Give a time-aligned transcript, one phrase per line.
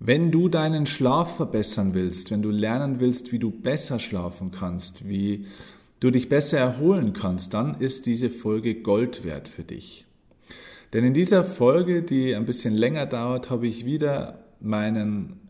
[0.00, 5.08] Wenn du deinen Schlaf verbessern willst, wenn du lernen willst, wie du besser schlafen kannst,
[5.08, 5.46] wie
[5.98, 10.06] du dich besser erholen kannst, dann ist diese Folge Gold wert für dich.
[10.92, 15.40] Denn in dieser Folge, die ein bisschen länger dauert, habe ich wieder meinen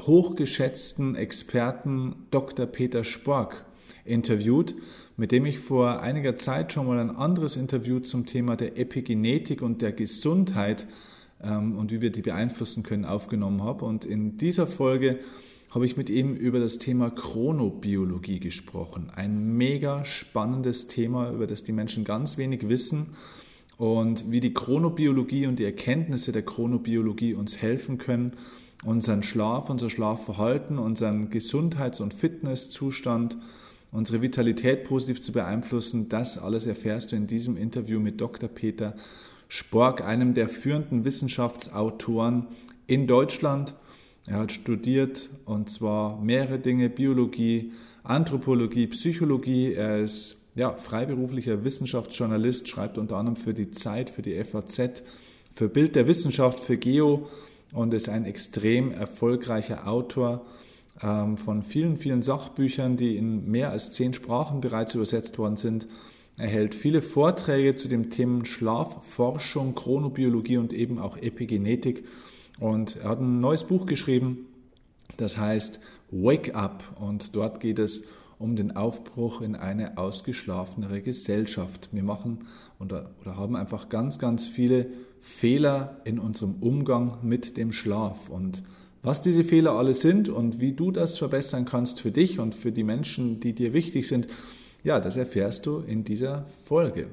[0.00, 2.66] hochgeschätzten Experten Dr.
[2.66, 3.64] Peter Spork
[4.04, 4.74] interviewt,
[5.16, 9.62] mit dem ich vor einiger Zeit schon mal ein anderes Interview zum Thema der Epigenetik
[9.62, 10.88] und der Gesundheit
[11.42, 13.84] und wie wir die beeinflussen können, aufgenommen habe.
[13.84, 15.18] Und in dieser Folge
[15.74, 19.10] habe ich mit ihm über das Thema Chronobiologie gesprochen.
[19.14, 23.08] Ein mega spannendes Thema, über das die Menschen ganz wenig wissen
[23.78, 28.34] und wie die Chronobiologie und die Erkenntnisse der Chronobiologie uns helfen können,
[28.84, 33.38] unseren Schlaf, unser Schlafverhalten, unseren Gesundheits- und Fitnesszustand,
[33.92, 36.08] unsere Vitalität positiv zu beeinflussen.
[36.08, 38.48] Das alles erfährst du in diesem Interview mit Dr.
[38.48, 38.94] Peter
[39.54, 42.46] Spork, einem der führenden Wissenschaftsautoren
[42.86, 43.74] in Deutschland.
[44.26, 47.72] Er hat studiert und zwar mehrere Dinge, Biologie,
[48.02, 49.74] Anthropologie, Psychologie.
[49.74, 55.02] Er ist ja, freiberuflicher Wissenschaftsjournalist, schreibt unter anderem für die Zeit, für die FAZ,
[55.52, 57.28] für Bild der Wissenschaft, für Geo
[57.74, 60.46] und ist ein extrem erfolgreicher Autor
[61.02, 65.86] ähm, von vielen, vielen Sachbüchern, die in mehr als zehn Sprachen bereits übersetzt worden sind.
[66.38, 72.04] Er hält viele Vorträge zu den Themen Schlafforschung, Chronobiologie und eben auch Epigenetik.
[72.58, 74.46] Und er hat ein neues Buch geschrieben,
[75.16, 76.84] das heißt Wake Up.
[76.98, 78.06] Und dort geht es
[78.38, 81.90] um den Aufbruch in eine ausgeschlafenere Gesellschaft.
[81.92, 82.46] Wir machen
[82.80, 84.88] oder, oder haben einfach ganz, ganz viele
[85.20, 88.28] Fehler in unserem Umgang mit dem Schlaf.
[88.30, 88.64] Und
[89.02, 92.72] was diese Fehler alle sind und wie du das verbessern kannst für dich und für
[92.72, 94.26] die Menschen, die dir wichtig sind,
[94.82, 97.08] ja, das erfährst du in dieser Folge.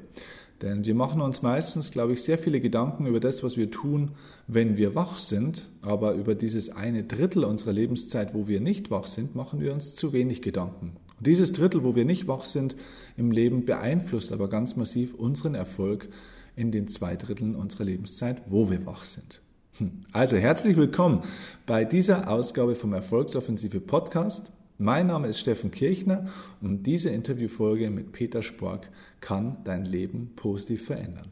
[0.62, 4.12] Denn wir machen uns meistens, glaube ich, sehr viele Gedanken über das, was wir tun,
[4.48, 5.70] wenn wir wach sind.
[5.82, 9.96] Aber über dieses eine Drittel unserer Lebenszeit, wo wir nicht wach sind, machen wir uns
[9.96, 10.98] zu wenig Gedanken.
[11.18, 12.76] Und dieses Drittel, wo wir nicht wach sind
[13.16, 16.10] im Leben, beeinflusst aber ganz massiv unseren Erfolg
[16.58, 19.42] in den zwei Dritteln unserer Lebenszeit, wo wir wach sind.
[19.78, 20.04] Hm.
[20.12, 21.22] Also herzlich willkommen
[21.66, 24.52] bei dieser Ausgabe vom Erfolgsoffensive Podcast.
[24.82, 26.30] Mein Name ist Steffen Kirchner
[26.62, 31.28] und diese Interviewfolge mit Peter Spork kann dein Leben positiv verändern.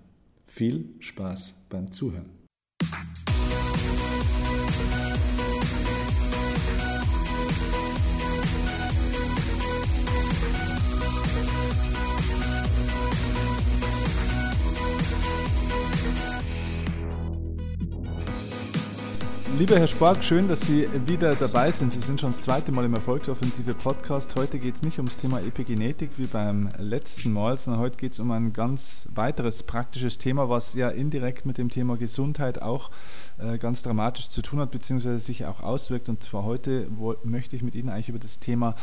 [0.47, 2.29] Viel Spaß beim Zuhören.
[19.57, 21.91] Lieber Herr Spork, schön, dass Sie wieder dabei sind.
[21.91, 24.35] Sie sind schon das zweite Mal im Erfolgsoffensive Podcast.
[24.35, 28.19] Heute geht es nicht ums Thema Epigenetik wie beim letzten Mal, sondern heute geht es
[28.19, 32.91] um ein ganz weiteres praktisches Thema, was ja indirekt mit dem Thema Gesundheit auch
[33.39, 36.07] äh, ganz dramatisch zu tun hat, beziehungsweise sich auch auswirkt.
[36.07, 36.87] Und zwar heute
[37.23, 38.75] möchte ich mit Ihnen eigentlich über das Thema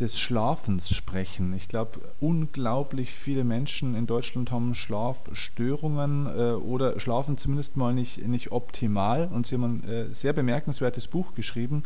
[0.00, 1.52] des Schlafens sprechen.
[1.54, 8.26] Ich glaube, unglaublich viele Menschen in Deutschland haben Schlafstörungen äh, oder schlafen zumindest mal nicht,
[8.26, 9.28] nicht optimal.
[9.28, 11.82] Und sie haben ein äh, sehr bemerkenswertes Buch geschrieben.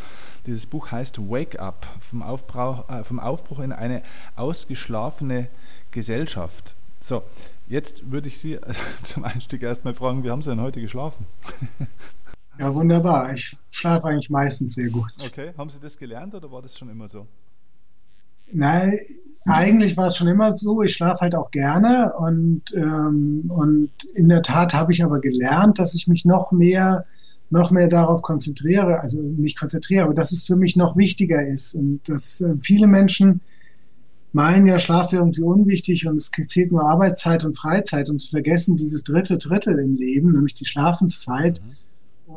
[0.47, 4.03] Dieses Buch heißt Wake Up, vom Aufbruch, äh, vom Aufbruch in eine
[4.37, 5.49] ausgeschlafene
[5.91, 6.75] Gesellschaft.
[7.01, 7.23] So,
[7.69, 8.59] jetzt würde ich Sie
[9.03, 11.27] zum Einstieg erstmal fragen, wie haben Sie denn heute geschlafen?
[12.59, 13.35] Ja, wunderbar.
[13.35, 15.13] Ich schlafe eigentlich meistens sehr gut.
[15.27, 17.27] Okay, haben Sie das gelernt oder war das schon immer so?
[18.53, 18.99] Nein,
[19.47, 20.83] eigentlich war es schon immer so.
[20.83, 25.79] Ich schlafe halt auch gerne und, ähm, und in der Tat habe ich aber gelernt,
[25.79, 27.05] dass ich mich noch mehr,
[27.51, 31.75] noch mehr darauf konzentriere, also nicht konzentriere, aber dass es für mich noch wichtiger ist
[31.75, 33.41] und dass äh, viele Menschen
[34.33, 38.77] meinen ja, Schlaf wäre irgendwie unwichtig und es zählt nur Arbeitszeit und Freizeit und vergessen
[38.77, 41.63] dieses dritte Drittel im Leben, nämlich die Schlafenszeit.
[41.65, 41.86] Mhm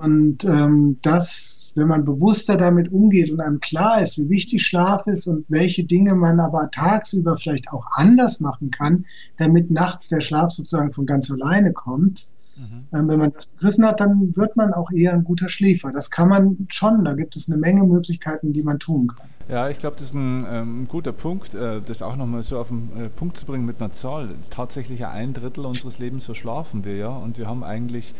[0.01, 5.05] und ähm, das, wenn man bewusster damit umgeht und einem klar ist, wie wichtig Schlaf
[5.07, 9.05] ist und welche Dinge man aber tagsüber vielleicht auch anders machen kann,
[9.37, 12.29] damit nachts der Schlaf sozusagen von ganz alleine kommt,
[12.59, 12.97] Mhm.
[12.97, 15.91] Ähm, wenn man das begriffen hat, dann wird man auch eher ein guter Schläfer.
[15.91, 17.05] Das kann man schon.
[17.05, 19.27] Da gibt es eine Menge Möglichkeiten, die man tun kann.
[19.49, 22.67] Ja, ich glaube, das ist ein, ähm, guter Punkt, äh, das auch nochmal so auf
[22.67, 24.29] den äh, Punkt zu bringen mit einer Zahl.
[24.51, 28.13] Tatsächlich ein Drittel unseres Lebens verschlafen wir ja und wir haben eigentlich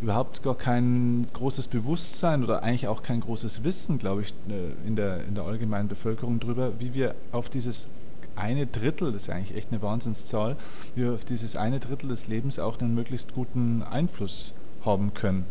[0.00, 4.94] überhaupt gar kein großes Bewusstsein oder eigentlich auch kein großes Wissen, glaube ich, äh, in
[4.94, 7.88] der, in der allgemeinen Bevölkerung darüber, wie wir auf dieses
[8.36, 10.56] eine Drittel, das ist eigentlich echt eine Wahnsinnszahl,
[10.94, 14.52] wir auf dieses eine Drittel des Lebens auch einen möglichst guten Einfluss
[14.84, 15.46] haben können.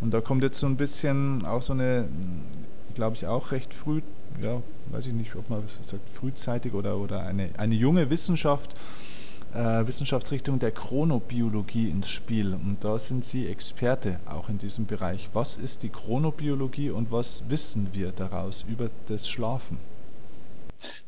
[0.00, 2.08] Und da kommt jetzt so ein bisschen auch so eine,
[2.94, 4.02] glaube ich, auch recht früh,
[4.42, 4.60] ja,
[4.90, 8.74] weiß ich nicht, ob man sagt frühzeitig oder, oder eine, eine junge Wissenschaft
[9.54, 12.54] äh, Wissenschaftsrichtung der Chronobiologie ins Spiel.
[12.54, 15.28] Und da sind Sie Experte auch in diesem Bereich.
[15.32, 19.78] Was ist die Chronobiologie und was wissen wir daraus über das Schlafen?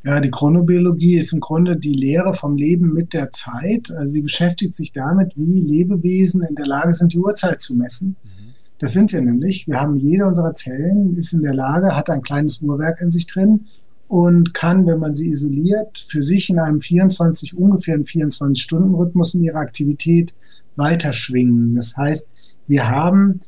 [0.04, 3.90] Ja, die Chronobiologie ist im Grunde die Lehre vom Leben mit der Zeit.
[3.90, 8.16] Also sie beschäftigt sich damit, wie Lebewesen in der Lage sind, die Uhrzeit zu messen.
[8.22, 8.54] Mhm.
[8.78, 9.68] Das sind wir nämlich.
[9.68, 13.26] Wir haben jede unserer Zellen, ist in der Lage, hat ein kleines Uhrwerk in sich
[13.26, 13.66] drin
[14.08, 19.60] und kann, wenn man sie isoliert, für sich in einem 24, ungefähr 24-Stunden-Rhythmus in ihrer
[19.60, 20.34] Aktivität
[20.76, 21.74] weiterschwingen.
[21.74, 22.34] Das heißt,
[22.66, 23.40] wir haben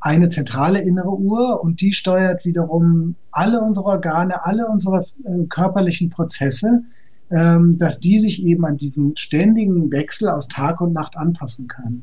[0.00, 6.10] eine zentrale innere Uhr und die steuert wiederum alle unsere Organe, alle unsere äh, körperlichen
[6.10, 6.84] Prozesse,
[7.30, 12.02] ähm, dass die sich eben an diesen ständigen Wechsel aus Tag und Nacht anpassen können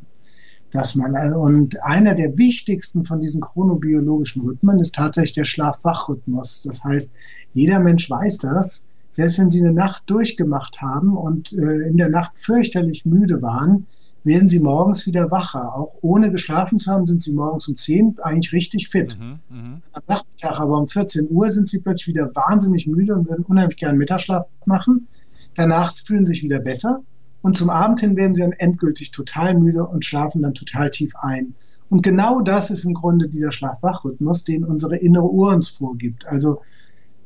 [0.71, 6.63] dass man, also, und einer der wichtigsten von diesen chronobiologischen Rhythmen ist tatsächlich der Schlaf-Wach-Rhythmus.
[6.63, 7.13] Das heißt,
[7.53, 12.09] jeder Mensch weiß das, selbst wenn sie eine Nacht durchgemacht haben und äh, in der
[12.09, 13.87] Nacht fürchterlich müde waren,
[14.27, 15.73] werden sie morgens wieder wacher.
[15.75, 19.17] Auch ohne geschlafen zu haben, sind sie morgens um 10 eigentlich richtig fit.
[19.19, 19.81] Mhm, mh.
[19.93, 23.77] Am Nachmittag aber um 14 Uhr sind sie plötzlich wieder wahnsinnig müde und würden unheimlich
[23.77, 25.07] gerne Mittagsschlaf machen.
[25.55, 27.01] Danach fühlen sie sich wieder besser
[27.41, 31.15] und zum Abend hin werden sie dann endgültig total müde und schlafen dann total tief
[31.15, 31.55] ein.
[31.89, 36.27] Und genau das ist im Grunde dieser Schlaf-Wach-Rhythmus, den unsere innere Uhr uns vorgibt.
[36.27, 36.59] Also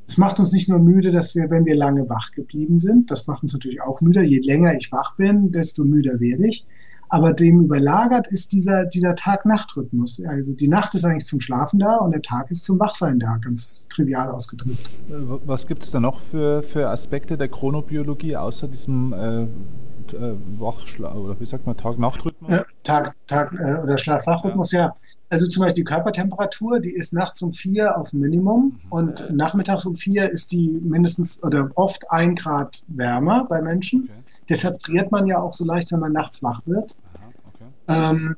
[0.07, 3.27] es macht uns nicht nur müde, dass wir, wenn wir lange wach geblieben sind, das
[3.27, 4.21] macht uns natürlich auch müde.
[4.21, 6.65] Je länger ich wach bin, desto müder werde ich.
[7.11, 10.23] Aber dem überlagert ist dieser, dieser Tag-Nacht-Rhythmus.
[10.25, 13.35] Also die Nacht ist eigentlich zum Schlafen da und der Tag ist zum Wachsein da,
[13.43, 14.89] ganz trivial ausgedrückt.
[15.45, 19.47] Was gibt es da noch für, für Aspekte der Chronobiologie außer diesem äh, äh,
[20.57, 22.49] Wachschlaf, oder wie sagt man, Tag-Nacht-Rhythmus?
[22.49, 24.79] Ja, Tag, Tag äh, oder Schlaf-Wach-Rhythmus, ja.
[24.79, 24.95] ja.
[25.29, 28.91] Also zum Beispiel die Körpertemperatur, die ist nachts um vier auf Minimum mhm.
[28.91, 34.03] und nachmittags um vier ist die mindestens oder oft ein Grad wärmer bei Menschen.
[34.03, 34.20] Okay.
[34.51, 36.97] Deshalb friert man ja auch so leicht, wenn man nachts wach wird.
[37.15, 37.65] Aha, okay.
[37.87, 38.35] ähm,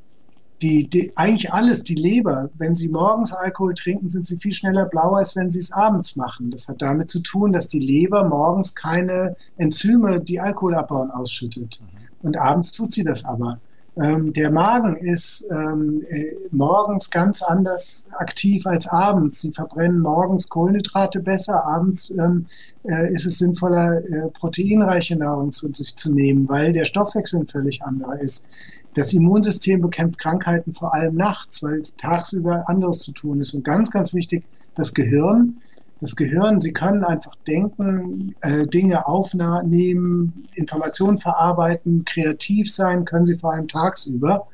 [0.61, 4.85] die, die, eigentlich alles, die Leber, wenn sie morgens Alkohol trinken, sind sie viel schneller
[4.85, 6.51] blau, als wenn sie es abends machen.
[6.51, 11.81] Das hat damit zu tun, dass die Leber morgens keine Enzyme, die Alkohol abbauen, ausschüttet.
[11.81, 12.27] Mhm.
[12.27, 13.59] Und abends tut sie das aber.
[13.95, 19.41] Ähm, der Magen ist ähm, äh, morgens ganz anders aktiv als abends.
[19.41, 22.47] Sie verbrennen morgens Kohlenhydrate besser, abends ähm,
[22.85, 27.47] äh, ist es sinnvoller, äh, proteinreiche Nahrung zu sich zu nehmen, weil der Stoffwechsel ein
[27.47, 28.47] völlig anderer ist.
[28.95, 33.53] Das Immunsystem bekämpft Krankheiten vor allem nachts, weil es tagsüber anderes zu tun ist.
[33.53, 34.43] Und ganz, ganz wichtig,
[34.75, 35.61] das Gehirn.
[36.03, 43.37] Das Gehirn, Sie können einfach denken, äh, Dinge aufnehmen, Informationen verarbeiten, kreativ sein, können Sie
[43.37, 44.45] vor allem tagsüber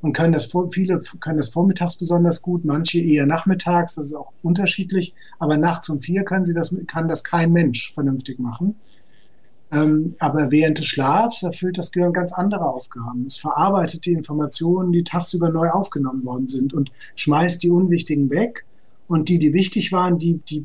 [0.00, 4.32] und können das viele können das vormittags besonders gut, manche eher nachmittags, das ist auch
[4.44, 8.76] unterschiedlich, aber nachts um vier können sie das, kann das kein Mensch vernünftig machen.
[9.72, 13.26] Ähm, aber während des Schlafs erfüllt das Gehirn ganz andere Aufgaben.
[13.26, 18.64] Es verarbeitet die Informationen, die tagsüber neu aufgenommen worden sind und schmeißt die unwichtigen weg.
[19.08, 20.64] Und die, die wichtig waren, die, die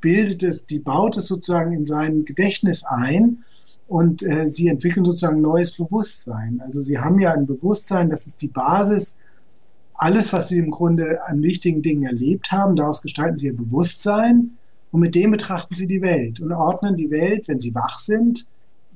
[0.00, 3.44] bildet es, die baut es sozusagen in sein Gedächtnis ein
[3.86, 6.60] und äh, sie entwickeln sozusagen neues Bewusstsein.
[6.64, 9.18] Also sie haben ja ein Bewusstsein, das ist die Basis.
[9.94, 14.52] Alles, was sie im Grunde an wichtigen Dingen erlebt haben, daraus gestalten sie ihr Bewusstsein.
[14.90, 18.46] Und mit dem betrachten sie die Welt und ordnen die Welt, wenn sie wach sind,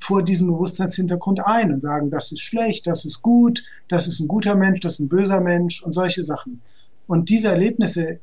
[0.01, 4.29] vor diesem Bewusstseinshintergrund ein und sagen, das ist schlecht, das ist gut, das ist ein
[4.29, 6.63] guter Mensch, das ist ein böser Mensch und solche Sachen.
[7.09, 8.21] Und diese Erlebnisse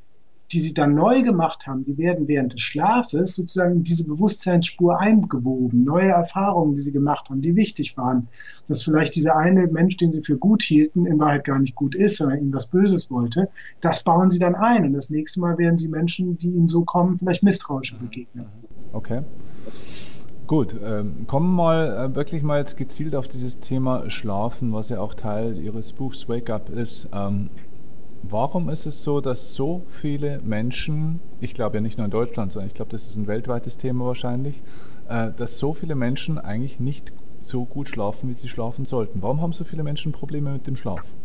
[0.51, 4.99] die sie dann neu gemacht haben, die werden während des Schlafes sozusagen in diese Bewusstseinsspur
[4.99, 5.81] eingewoben.
[5.81, 8.28] Neue Erfahrungen, die sie gemacht haben, die wichtig waren.
[8.68, 11.95] Dass vielleicht dieser eine Mensch, den sie für gut hielten, in Wahrheit gar nicht gut
[11.95, 13.49] ist, sondern ihnen was Böses wollte,
[13.81, 14.85] das bauen sie dann ein.
[14.85, 18.45] Und das nächste Mal werden sie Menschen, die ihnen so kommen, vielleicht misstrauischer begegnen.
[18.94, 19.21] Okay.
[20.47, 24.99] Gut, ähm, kommen mal äh, wirklich mal jetzt gezielt auf dieses Thema Schlafen, was ja
[24.99, 27.09] auch Teil Ihres Buchs Wake Up ist.
[27.11, 27.49] Ähm,
[28.30, 32.52] Warum ist es so, dass so viele Menschen, ich glaube ja nicht nur in Deutschland,
[32.52, 34.64] sondern ich glaube, das ist ein weltweites Thema wahrscheinlich,
[35.08, 39.22] äh, dass so viele Menschen eigentlich nicht so gut schlafen, wie sie schlafen sollten?
[39.22, 41.16] Warum haben so viele Menschen Probleme mit dem Schlaf?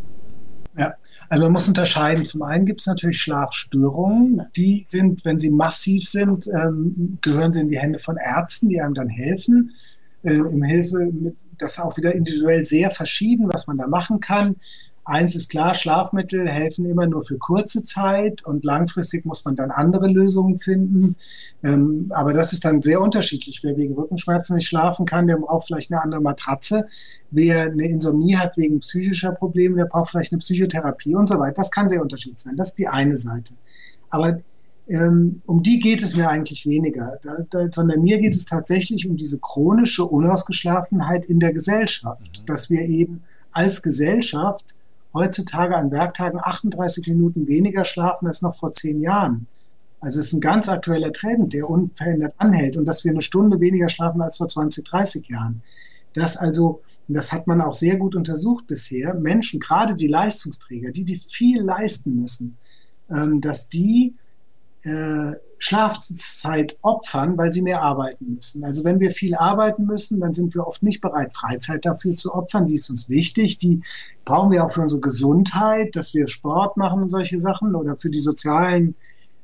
[0.77, 0.95] Ja,
[1.29, 2.25] also man muss unterscheiden.
[2.25, 4.43] Zum einen gibt es natürlich Schlafstörungen.
[4.55, 8.81] Die sind, wenn sie massiv sind, ähm, gehören sie in die Hände von Ärzten, die
[8.81, 9.71] einem dann helfen.
[10.23, 11.11] Äh, Im Hilfe,
[11.57, 14.57] das ist auch wieder individuell sehr verschieden, was man da machen kann.
[15.05, 19.71] Eins ist klar, Schlafmittel helfen immer nur für kurze Zeit und langfristig muss man dann
[19.71, 21.17] andere Lösungen finden.
[21.63, 23.61] Ähm, aber das ist dann sehr unterschiedlich.
[23.63, 26.87] Wer wegen Rückenschmerzen nicht schlafen kann, der braucht vielleicht eine andere Matratze.
[27.31, 31.55] Wer eine Insomnie hat wegen psychischer Probleme, der braucht vielleicht eine Psychotherapie und so weiter.
[31.57, 32.57] Das kann sehr unterschiedlich sein.
[32.57, 33.55] Das ist die eine Seite.
[34.11, 34.41] Aber
[34.89, 39.09] ähm, um die geht es mir eigentlich weniger, da, da, sondern mir geht es tatsächlich
[39.09, 42.47] um diese chronische Unausgeschlafenheit in der Gesellschaft, mhm.
[42.47, 44.75] dass wir eben als Gesellschaft
[45.13, 49.47] heutzutage an Werktagen 38 Minuten weniger schlafen als noch vor zehn Jahren.
[50.01, 53.61] Also es ist ein ganz aktueller Trend, der unverändert anhält und dass wir eine Stunde
[53.61, 55.63] weniger schlafen als vor 20, 30 Jahren.
[56.15, 61.05] Das also, das hat man auch sehr gut untersucht bisher, Menschen, gerade die Leistungsträger, die,
[61.05, 62.57] die viel leisten müssen,
[63.11, 64.15] ähm, dass die
[64.85, 68.65] äh, Schlafzeit opfern, weil sie mehr arbeiten müssen.
[68.65, 72.35] Also wenn wir viel arbeiten müssen, dann sind wir oft nicht bereit, Freizeit dafür zu
[72.35, 72.67] opfern.
[72.67, 73.59] Die ist uns wichtig.
[73.59, 73.83] Die
[74.25, 78.09] brauchen wir auch für unsere Gesundheit, dass wir Sport machen und solche Sachen oder für
[78.09, 78.95] die sozialen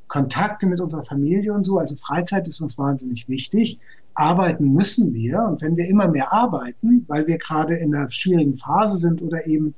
[0.08, 1.78] Kontakte mit unserer Familie und so.
[1.78, 3.78] Also Freizeit ist uns wahnsinnig wichtig.
[4.14, 5.40] Arbeiten müssen wir.
[5.40, 9.46] Und wenn wir immer mehr arbeiten, weil wir gerade in einer schwierigen Phase sind oder
[9.46, 9.74] eben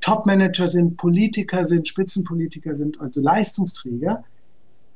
[0.00, 4.24] Topmanager sind, Politiker sind, Spitzenpolitiker sind, also Leistungsträger,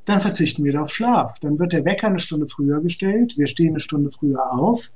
[0.05, 1.39] dann verzichten wir auf Schlaf.
[1.39, 4.93] Dann wird der Wecker eine Stunde früher gestellt, wir stehen eine Stunde früher auf,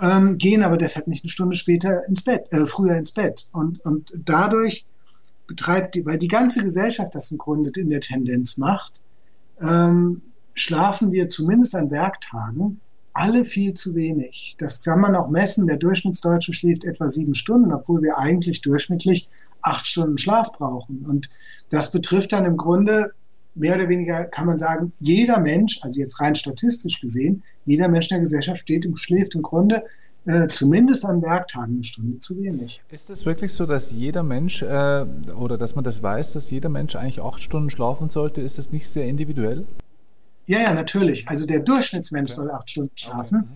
[0.00, 3.48] ähm, gehen aber deshalb nicht eine Stunde später ins Bett, äh, früher ins Bett.
[3.52, 4.86] Und, und dadurch
[5.46, 9.02] betreibt die, weil die ganze Gesellschaft das im Grunde in der Tendenz macht,
[9.60, 10.22] ähm,
[10.54, 12.80] schlafen wir zumindest an Werktagen
[13.18, 14.54] alle viel zu wenig.
[14.58, 15.66] Das kann man auch messen.
[15.66, 19.28] Der Durchschnittsdeutsche schläft etwa sieben Stunden, obwohl wir eigentlich durchschnittlich
[19.60, 21.04] acht Stunden Schlaf brauchen.
[21.04, 21.28] Und
[21.68, 23.10] das betrifft dann im Grunde
[23.54, 28.06] mehr oder weniger kann man sagen, jeder Mensch, also jetzt rein statistisch gesehen, jeder Mensch
[28.06, 29.82] in der Gesellschaft steht im, schläft im Grunde
[30.26, 32.82] äh, zumindest an Werktagen eine Stunde zu wenig.
[32.90, 36.68] Ist es wirklich so, dass jeder Mensch äh, oder dass man das weiß, dass jeder
[36.68, 38.42] Mensch eigentlich acht Stunden schlafen sollte?
[38.42, 39.64] Ist das nicht sehr individuell?
[40.46, 41.28] Ja, ja, natürlich.
[41.28, 42.40] Also der Durchschnittsmensch okay.
[42.40, 43.48] soll acht Stunden schlafen.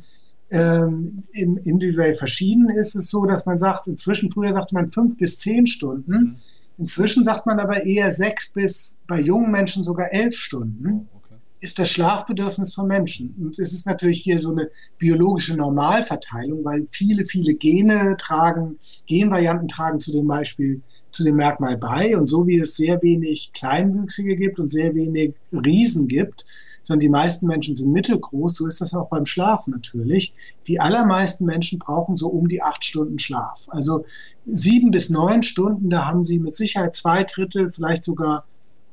[0.51, 0.59] Okay.
[0.59, 5.39] Ähm, individuell verschieden ist es so, dass man sagt, inzwischen früher sagte man fünf bis
[5.39, 6.13] zehn Stunden.
[6.13, 6.37] Mhm.
[6.79, 11.09] Inzwischen sagt man aber eher sechs bis bei jungen Menschen sogar elf Stunden.
[11.13, 11.37] Oh, okay.
[11.61, 13.35] Ist das Schlafbedürfnis von Menschen.
[13.39, 19.69] Und es ist natürlich hier so eine biologische Normalverteilung, weil viele, viele Gene tragen, Genvarianten
[19.69, 22.17] tragen zu dem Beispiel, zu dem Merkmal bei.
[22.17, 26.45] Und so wie es sehr wenig Kleinwüchsige gibt und sehr wenig Riesen gibt,
[26.83, 28.55] sondern die meisten Menschen sind mittelgroß.
[28.55, 30.35] So ist das auch beim Schlaf natürlich.
[30.67, 33.63] Die allermeisten Menschen brauchen so um die acht Stunden Schlaf.
[33.69, 34.05] Also
[34.47, 38.45] sieben bis neun Stunden, da haben sie mit Sicherheit zwei Drittel, vielleicht sogar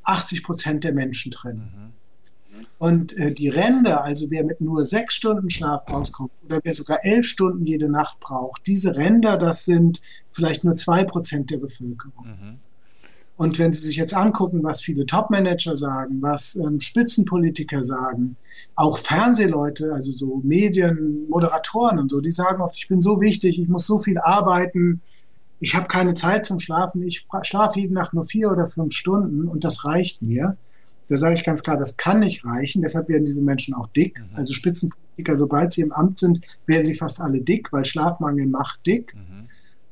[0.03, 1.57] 80 Prozent der Menschen drin.
[1.57, 1.93] Mhm.
[2.77, 6.99] Und äh, die Ränder, also wer mit nur sechs Stunden Schlaf rauskommt oder wer sogar
[7.03, 12.25] elf Stunden jede Nacht braucht, diese Ränder, das sind vielleicht nur zwei Prozent der Bevölkerung.
[12.25, 12.59] Mhm.
[13.39, 18.35] Und wenn Sie sich jetzt angucken, was viele Top-Manager sagen, was ähm, Spitzenpolitiker sagen,
[18.75, 23.57] auch Fernsehleute, also so Medien, Moderatoren und so, die sagen oft, ich bin so wichtig,
[23.57, 24.99] ich muss so viel arbeiten,
[25.61, 29.47] ich habe keine Zeit zum Schlafen, ich schlafe jede Nacht nur vier oder fünf Stunden
[29.47, 30.57] und das reicht mir.
[31.07, 32.81] Da sage ich ganz klar, das kann nicht reichen.
[32.81, 34.19] Deshalb werden diese Menschen auch dick.
[34.19, 34.35] Mhm.
[34.35, 38.85] Also Spitzenpolitiker, sobald sie im Amt sind, werden sie fast alle dick, weil Schlafmangel macht
[38.85, 39.15] dick.
[39.15, 39.47] Mhm.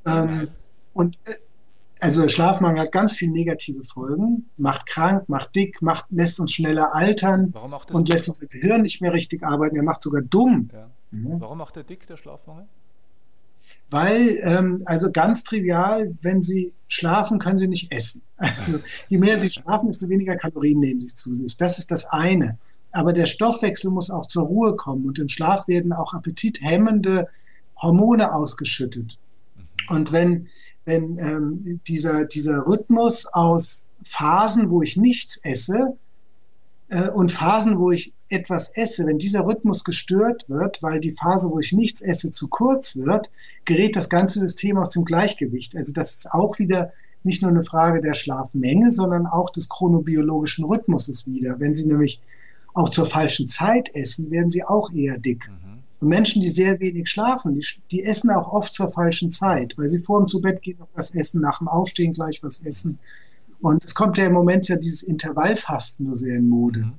[0.05, 0.47] Ähm,
[0.93, 1.31] und äh,
[1.99, 6.93] also Schlafmangel hat ganz viele negative Folgen, macht krank, macht dick, macht, lässt uns schneller
[6.93, 7.53] altern
[7.91, 9.75] und lässt unser Gehirn nicht mehr richtig arbeiten.
[9.75, 10.69] Er macht sogar dumm.
[10.71, 10.89] Ja.
[11.11, 11.39] Mhm.
[11.39, 12.65] Warum macht er dick, der Schlafmangel?
[13.89, 18.21] Weil, ähm, also ganz trivial, wenn Sie schlafen, können Sie nicht essen.
[18.37, 21.57] Also, je mehr Sie schlafen, desto weniger Kalorien nehmen Sie zu sich.
[21.57, 22.57] Das ist das eine.
[22.91, 27.27] Aber der Stoffwechsel muss auch zur Ruhe kommen und im Schlaf werden auch appetithemmende
[27.81, 29.19] Hormone ausgeschüttet.
[29.55, 29.95] Mhm.
[29.95, 30.47] Und wenn
[30.87, 35.97] wenn ähm, dieser, dieser Rhythmus aus Phasen, wo ich nichts esse
[36.89, 41.49] äh, und Phasen, wo ich etwas esse, wenn dieser Rhythmus gestört wird, weil die Phase,
[41.49, 43.31] wo ich nichts esse, zu kurz wird,
[43.65, 45.75] gerät das ganze System aus dem Gleichgewicht.
[45.75, 50.63] Also das ist auch wieder nicht nur eine Frage der Schlafmenge, sondern auch des chronobiologischen
[50.63, 51.59] Rhythmuses wieder.
[51.59, 52.21] Wenn Sie nämlich
[52.73, 55.49] auch zur falschen Zeit essen, werden Sie auch eher dick.
[55.49, 55.66] Mhm.
[55.99, 59.87] Und Menschen, die sehr wenig schlafen, die, die, essen auch oft zur falschen Zeit, weil
[59.87, 62.99] sie vor dem zu Bett gehen noch was essen, nach dem Aufstehen gleich was essen.
[63.61, 66.91] Und es kommt ja im Moment ja dieses Intervallfasten so sehr in Mode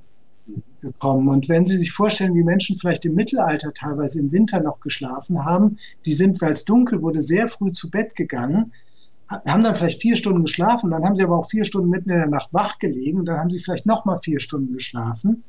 [0.47, 0.61] mhm.
[0.81, 1.29] gekommen.
[1.29, 5.45] Und wenn Sie sich vorstellen, wie Menschen vielleicht im Mittelalter teilweise im Winter noch geschlafen
[5.45, 8.73] haben, die sind, weil es dunkel wurde, sehr früh zu Bett gegangen,
[9.29, 12.17] haben dann vielleicht vier Stunden geschlafen, dann haben sie aber auch vier Stunden mitten in
[12.17, 15.43] der Nacht wach gelegen und dann haben sie vielleicht nochmal vier Stunden geschlafen.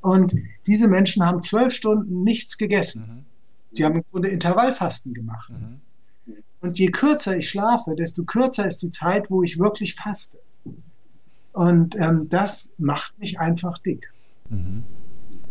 [0.00, 0.34] Und
[0.66, 3.06] diese Menschen haben zwölf Stunden nichts gegessen.
[3.08, 3.76] Mhm.
[3.76, 5.50] Die haben im Grunde Intervallfasten gemacht.
[5.50, 5.80] Mhm.
[6.60, 10.38] Und je kürzer ich schlafe, desto kürzer ist die Zeit, wo ich wirklich faste.
[11.52, 14.12] Und ähm, das macht mich einfach dick.
[14.48, 14.84] Mhm.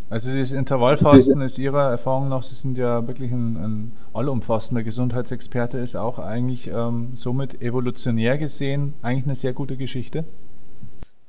[0.09, 5.79] Also das Intervallfasten ist Ihrer Erfahrung nach, Sie sind ja wirklich ein, ein allumfassender Gesundheitsexperte,
[5.79, 10.23] ist auch eigentlich ähm, somit evolutionär gesehen eigentlich eine sehr gute Geschichte?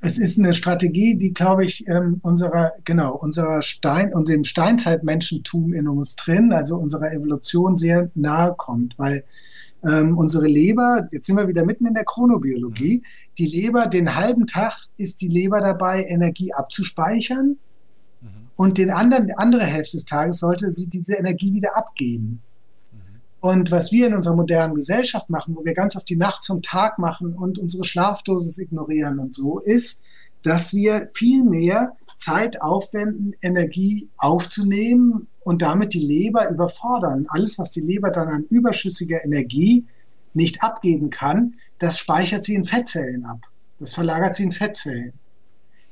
[0.00, 5.88] Es ist eine Strategie, die, glaube ich, ähm, unserer, genau, unserer Stein, unserem Steinzeitmenschentum in
[5.88, 9.24] uns drin, also unserer Evolution sehr nahe kommt, weil
[9.84, 13.02] ähm, unsere Leber, jetzt sind wir wieder mitten in der Chronobiologie,
[13.38, 17.56] die Leber, den halben Tag ist die Leber dabei, Energie abzuspeichern
[18.20, 18.28] mhm.
[18.54, 22.42] und den anderen, die andere Hälfte des Tages sollte sie diese Energie wieder abgeben.
[23.40, 26.62] Und was wir in unserer modernen Gesellschaft machen, wo wir ganz oft die Nacht zum
[26.62, 30.04] Tag machen und unsere Schlafdosis ignorieren und so, ist,
[30.42, 37.26] dass wir viel mehr Zeit aufwenden, Energie aufzunehmen und damit die Leber überfordern.
[37.28, 39.86] Alles, was die Leber dann an überschüssiger Energie
[40.34, 43.40] nicht abgeben kann, das speichert sie in Fettzellen ab.
[43.78, 45.12] Das verlagert sie in Fettzellen.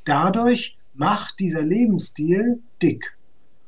[0.05, 3.16] Dadurch macht dieser Lebensstil dick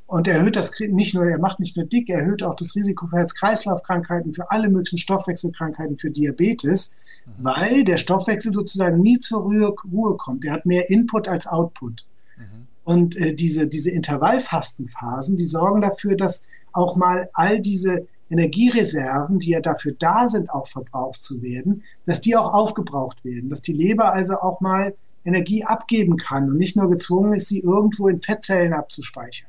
[0.08, 3.06] und erhöht das nicht nur, er macht nicht nur dick, er erhöht auch das Risiko
[3.06, 7.44] für Herz-Kreislauf-Krankheiten, für alle möglichen Stoffwechselkrankheiten, für Diabetes, mhm.
[7.44, 10.46] weil der Stoffwechsel sozusagen nie zur Ruhe, Ruhe kommt.
[10.46, 12.06] Er hat mehr Input als Output.
[12.38, 12.66] Mhm.
[12.84, 19.50] Und äh, diese, diese Intervallfastenphasen, die sorgen dafür, dass auch mal all diese Energiereserven, die
[19.50, 23.74] ja dafür da sind, auch verbraucht zu werden, dass die auch aufgebraucht werden, dass die
[23.74, 24.94] Leber also auch mal
[25.26, 29.47] Energie abgeben kann und nicht nur gezwungen ist, sie irgendwo in Fettzellen abzuspeichern.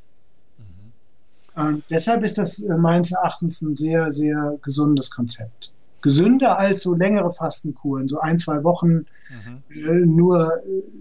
[1.59, 5.73] Und deshalb ist das äh, meines Erachtens ein sehr, sehr gesundes Konzept.
[6.01, 9.63] Gesünder als so längere Fastenkuren, so ein, zwei Wochen mhm.
[9.69, 10.53] äh, nur,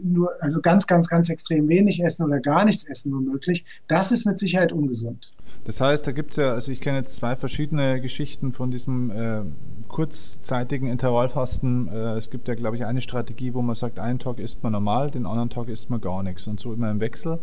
[0.03, 3.65] nur, also ganz, ganz, ganz extrem wenig essen oder gar nichts essen womöglich.
[3.87, 5.33] Das ist mit Sicherheit ungesund.
[5.63, 9.13] Das heißt, da gibt es ja, also ich kenne jetzt zwei verschiedene Geschichten von diesem
[9.13, 9.43] äh,
[9.87, 11.87] kurzzeitigen Intervallfasten.
[11.87, 14.73] Äh, es gibt ja, glaube ich, eine Strategie, wo man sagt, einen Tag isst man
[14.73, 17.39] normal, den anderen Tag isst man gar nichts und so immer im Wechsel.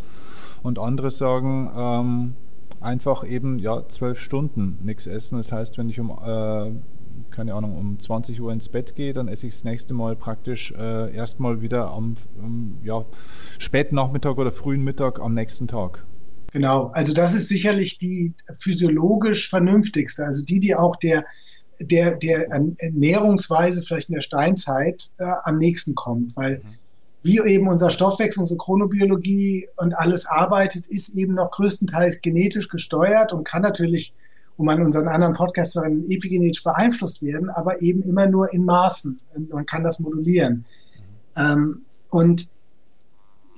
[0.62, 2.34] Und andere sagen, ähm,
[2.80, 5.38] einfach eben ja zwölf Stunden nichts essen.
[5.38, 6.72] Das heißt, wenn ich um äh,
[7.32, 10.72] keine Ahnung, um 20 Uhr ins Bett gehe, dann esse ich das nächste Mal praktisch
[10.72, 13.06] äh, erstmal wieder am, am ja,
[13.60, 16.06] späten Nachmittag oder frühen Mittag am nächsten Tag.
[16.52, 21.26] Genau, also das ist sicherlich die physiologisch vernünftigste, also die, die auch der,
[21.82, 26.85] der, der Ernährungsweise vielleicht in der Steinzeit äh, am nächsten kommt, weil mhm
[27.26, 33.34] wie eben unser Stoffwechsel, unsere Chronobiologie und alles arbeitet, ist eben noch größtenteils genetisch gesteuert
[33.34, 34.14] und kann natürlich,
[34.58, 38.64] um an unseren anderen Podcast zu erinnern, epigenetisch beeinflusst werden, aber eben immer nur in
[38.64, 39.20] Maßen.
[39.50, 40.66] Man kann das modulieren.
[41.36, 42.48] Ähm, und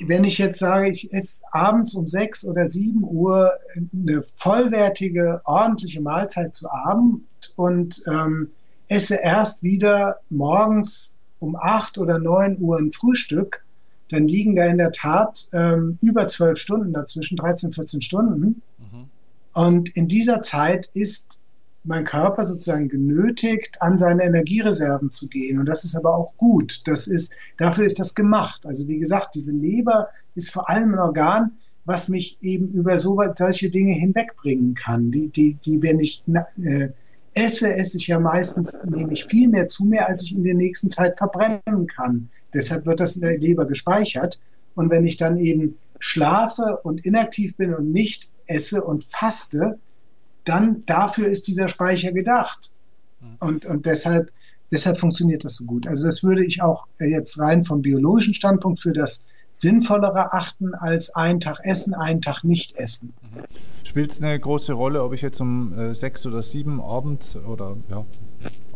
[0.06, 6.00] wenn ich jetzt sage, ich esse abends um sechs oder sieben Uhr eine vollwertige, ordentliche
[6.00, 7.26] Mahlzeit zu Abend
[7.58, 8.50] und ähm,
[8.88, 13.64] esse erst wieder morgens um acht oder neun Uhr ein Frühstück,
[14.10, 18.62] dann liegen da in der Tat ähm, über zwölf Stunden dazwischen, 13, 14 Stunden.
[18.78, 19.10] Mhm.
[19.54, 21.40] Und in dieser Zeit ist
[21.84, 25.58] mein Körper sozusagen genötigt, an seine Energiereserven zu gehen.
[25.60, 26.82] Und das ist aber auch gut.
[26.86, 28.66] Das ist, dafür ist das gemacht.
[28.66, 31.52] Also wie gesagt, diese Leber ist vor allem ein Organ,
[31.86, 36.22] was mich eben über so, solche Dinge hinwegbringen kann, die, die, die wenn ich
[36.62, 36.90] äh,
[37.38, 40.56] esse, esse ich ja meistens, nehme ich viel mehr zu mir, als ich in der
[40.56, 42.30] nächsten Zeit verbrennen kann.
[42.54, 44.40] Deshalb wird das in der Leber gespeichert.
[44.76, 49.80] Und wenn ich dann eben schlafe und inaktiv bin und nicht esse und faste,
[50.46, 52.72] dann dafür ist dieser Speicher gedacht.
[53.20, 53.36] Mhm.
[53.40, 54.32] Und, und deshalb,
[54.72, 55.88] deshalb funktioniert das so gut.
[55.88, 61.16] Also das würde ich auch jetzt rein vom biologischen Standpunkt für das sinnvoller erachten als
[61.16, 63.14] einen Tag essen, einen Tag nicht essen.
[63.84, 67.78] Spielt es eine große Rolle, ob ich jetzt um äh, sechs oder sieben Abend oder
[67.90, 68.06] ja,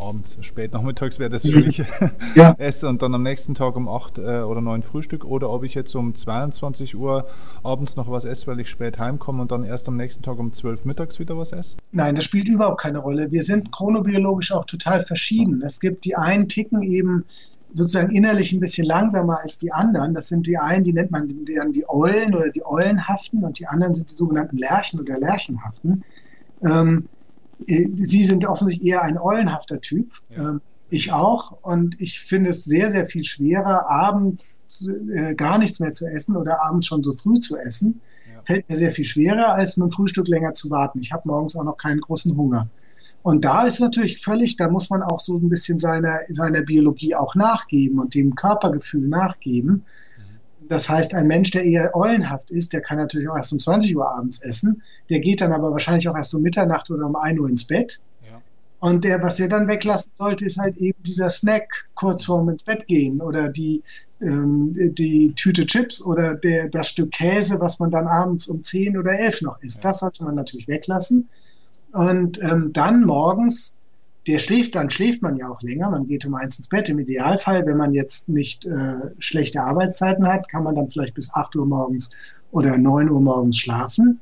[0.02, 1.78] abends, spät nachmittags wäre das für mich,
[2.36, 2.56] ja.
[2.58, 5.76] esse und dann am nächsten Tag um acht äh, oder neun Frühstück oder ob ich
[5.76, 7.28] jetzt um 22 Uhr
[7.64, 10.52] abends noch was esse, weil ich spät heimkomme und dann erst am nächsten Tag um
[10.52, 11.76] zwölf mittags wieder was esse?
[11.92, 13.32] Nein, das spielt überhaupt keine Rolle.
[13.32, 15.62] Wir sind chronobiologisch auch total verschieden.
[15.62, 17.26] Es gibt die einen ticken eben
[17.74, 20.14] sozusagen innerlich ein bisschen langsamer als die anderen.
[20.14, 23.68] Das sind die einen, die nennt man dann die Eulen oder die Eulenhaften und die
[23.68, 26.04] anderen sind die sogenannten Lerchen oder Lerchenhaften.
[26.64, 27.21] Ähm, äh,
[27.62, 30.12] sie sind offensichtlich eher ein eulenhafter Typ.
[30.30, 30.50] Ja.
[30.50, 31.58] Ähm, ich auch.
[31.62, 36.36] Und ich finde es sehr, sehr viel schwerer, abends äh, gar nichts mehr zu essen
[36.36, 38.02] oder abends schon so früh zu essen.
[38.34, 38.42] Ja.
[38.44, 41.00] Fällt mir sehr viel schwerer, als mit dem Frühstück länger zu warten.
[41.00, 42.68] Ich habe morgens auch noch keinen großen Hunger.
[43.24, 47.16] Und da ist natürlich völlig, da muss man auch so ein bisschen seiner, seiner Biologie
[47.16, 49.86] auch nachgeben und dem Körpergefühl nachgeben.
[50.72, 53.98] Das heißt, ein Mensch, der eher eulenhaft ist, der kann natürlich auch erst um 20
[53.98, 54.82] Uhr abends essen.
[55.10, 58.00] Der geht dann aber wahrscheinlich auch erst um Mitternacht oder um 1 Uhr ins Bett.
[58.26, 58.42] Ja.
[58.80, 62.64] Und der, was der dann weglassen sollte, ist halt eben dieser Snack kurz vorm ins
[62.64, 63.84] Bett gehen oder die,
[64.22, 68.98] ähm, die Tüte Chips oder der, das Stück Käse, was man dann abends um 10
[68.98, 69.84] oder 11 noch isst.
[69.84, 69.90] Ja.
[69.90, 71.28] Das sollte man natürlich weglassen
[71.92, 73.81] und ähm, dann morgens
[74.28, 75.90] der schläft, dann schläft man ja auch länger.
[75.90, 76.90] Man geht um eins ins Bett.
[76.90, 81.34] Im Idealfall, wenn man jetzt nicht äh, schlechte Arbeitszeiten hat, kann man dann vielleicht bis
[81.34, 84.20] 8 Uhr morgens oder 9 Uhr morgens schlafen.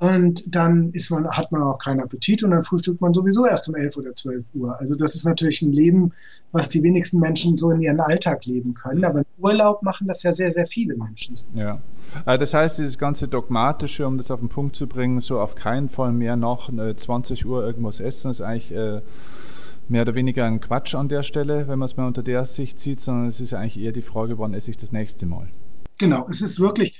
[0.00, 3.68] Und dann ist man, hat man auch keinen Appetit und dann frühstückt man sowieso erst
[3.68, 4.80] um 11 oder 12 Uhr.
[4.80, 6.12] Also das ist natürlich ein Leben,
[6.52, 9.04] was die wenigsten Menschen so in ihren Alltag leben können.
[9.04, 11.34] Aber im Urlaub machen das ja sehr, sehr viele Menschen.
[11.52, 11.82] Ja.
[12.24, 15.54] Also das heißt, dieses ganze Dogmatische, um das auf den Punkt zu bringen, so auf
[15.54, 19.02] keinen Fall mehr nach 20 Uhr irgendwas essen, ist eigentlich äh,
[19.90, 22.80] mehr oder weniger ein Quatsch an der Stelle, wenn man es mal unter der Sicht
[22.80, 25.48] sieht, sondern es ist eigentlich eher die Frage, wann esse ich das nächste Mal.
[26.00, 26.98] Genau, es ist wirklich,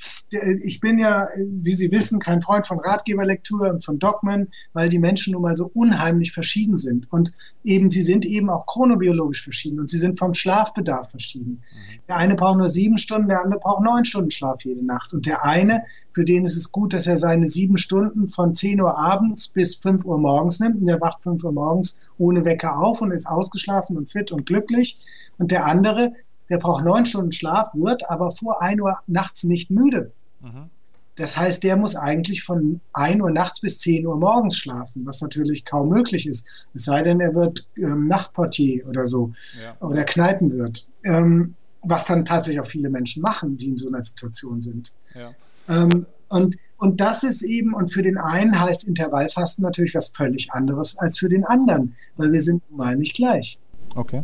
[0.62, 4.98] ich bin ja, wie Sie wissen, kein Freund von Ratgeberlektüre und von Dogmen, weil die
[4.98, 7.10] Menschen nun mal so unheimlich verschieden sind.
[7.10, 7.32] Und
[7.64, 11.62] eben, sie sind eben auch chronobiologisch verschieden und sie sind vom Schlafbedarf verschieden.
[11.62, 12.00] Mhm.
[12.08, 15.14] Der eine braucht nur sieben Stunden, der andere braucht neun Stunden Schlaf jede Nacht.
[15.14, 15.82] Und der eine,
[16.12, 19.76] für den ist es gut, dass er seine sieben Stunden von zehn Uhr abends bis
[19.76, 20.76] fünf Uhr morgens nimmt.
[20.76, 24.44] Und der wacht fünf Uhr morgens ohne Wecker auf und ist ausgeschlafen und fit und
[24.44, 24.98] glücklich.
[25.38, 26.12] Und der andere,
[26.50, 30.12] der braucht neun Stunden Schlaf, wird aber vor ein Uhr nachts nicht müde.
[30.40, 30.70] Mhm.
[31.16, 35.20] Das heißt, der muss eigentlich von 1 Uhr nachts bis 10 Uhr morgens schlafen, was
[35.20, 36.68] natürlich kaum möglich ist.
[36.72, 39.32] Es sei denn, er wird ähm, Nachtportier oder so
[39.62, 39.76] ja.
[39.86, 40.88] oder Kneipenwirt.
[41.04, 44.92] Ähm, was dann tatsächlich auch viele Menschen machen, die in so einer Situation sind.
[45.14, 45.32] Ja.
[45.68, 50.52] Ähm, und, und das ist eben, und für den einen heißt Intervallfasten natürlich was völlig
[50.52, 53.58] anderes als für den anderen, weil wir sind nun mal nicht gleich.
[53.96, 54.22] Okay.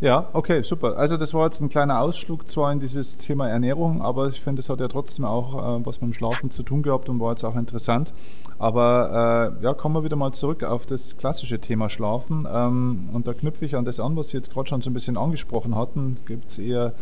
[0.00, 0.96] Ja, okay, super.
[0.96, 4.60] Also das war jetzt ein kleiner Ausflug zwar in dieses Thema Ernährung, aber ich finde,
[4.60, 7.30] es hat ja trotzdem auch äh, was mit dem Schlafen zu tun gehabt und war
[7.30, 8.12] jetzt auch interessant.
[8.58, 12.48] Aber äh, ja, kommen wir wieder mal zurück auf das klassische Thema Schlafen.
[12.52, 14.94] Ähm, und da knüpfe ich an das an, was Sie jetzt gerade schon so ein
[14.94, 16.16] bisschen angesprochen hatten.
[16.26, 16.92] Gibt es eher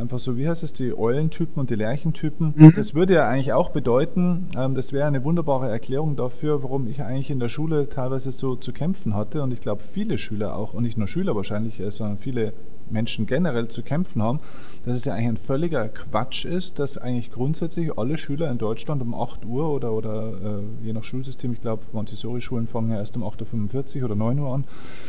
[0.00, 2.54] einfach so, wie heißt es, die Eulentypen und die Lerchentypen.
[2.56, 2.72] Mhm.
[2.74, 7.02] Das würde ja eigentlich auch bedeuten, ähm, das wäre eine wunderbare Erklärung dafür, warum ich
[7.02, 10.74] eigentlich in der Schule teilweise so zu kämpfen hatte und ich glaube viele Schüler auch,
[10.74, 12.52] und nicht nur Schüler wahrscheinlich, äh, sondern viele
[12.90, 14.40] Menschen generell zu kämpfen haben,
[14.84, 19.02] dass es ja eigentlich ein völliger Quatsch ist, dass eigentlich grundsätzlich alle Schüler in Deutschland
[19.02, 23.16] um 8 Uhr oder, oder äh, je nach Schulsystem, ich glaube, Montessori-Schulen fangen ja erst
[23.16, 24.64] um 8.45 Uhr oder 9 Uhr an,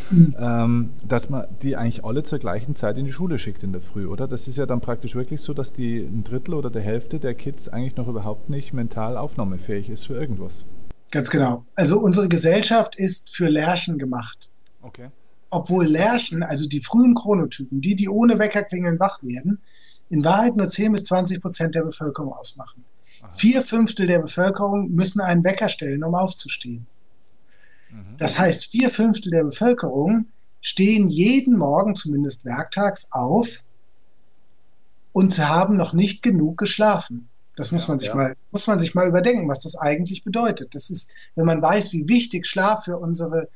[0.09, 0.35] mhm.
[0.39, 3.81] ähm, dass man die eigentlich alle zur gleichen Zeit in die Schule schickt in der
[3.81, 4.27] Früh, oder?
[4.27, 7.33] Das ist ja dann praktisch wirklich so, dass die ein Drittel oder der Hälfte der
[7.33, 10.65] Kids eigentlich noch überhaupt nicht mental aufnahmefähig ist für irgendwas.
[11.11, 11.65] Ganz genau.
[11.75, 14.49] Also unsere Gesellschaft ist für Lärchen gemacht.
[14.81, 15.09] Okay
[15.51, 19.59] obwohl Lerchen, also die frühen Chronotypen, die, die ohne Weckerklingeln wach werden,
[20.09, 22.83] in Wahrheit nur 10 bis 20 Prozent der Bevölkerung ausmachen.
[23.21, 23.31] Aha.
[23.33, 26.87] Vier Fünftel der Bevölkerung müssen einen Wecker stellen, um aufzustehen.
[27.91, 28.17] Mhm.
[28.17, 30.25] Das heißt, vier Fünftel der Bevölkerung
[30.61, 33.63] stehen jeden Morgen, zumindest werktags, auf
[35.11, 37.27] und sie haben noch nicht genug geschlafen.
[37.57, 38.15] Das muss ja, man sich ja.
[38.15, 40.73] mal, muss man sich mal überdenken, was das eigentlich bedeutet.
[40.73, 43.49] Das ist, wenn man weiß, wie wichtig Schlaf für unsere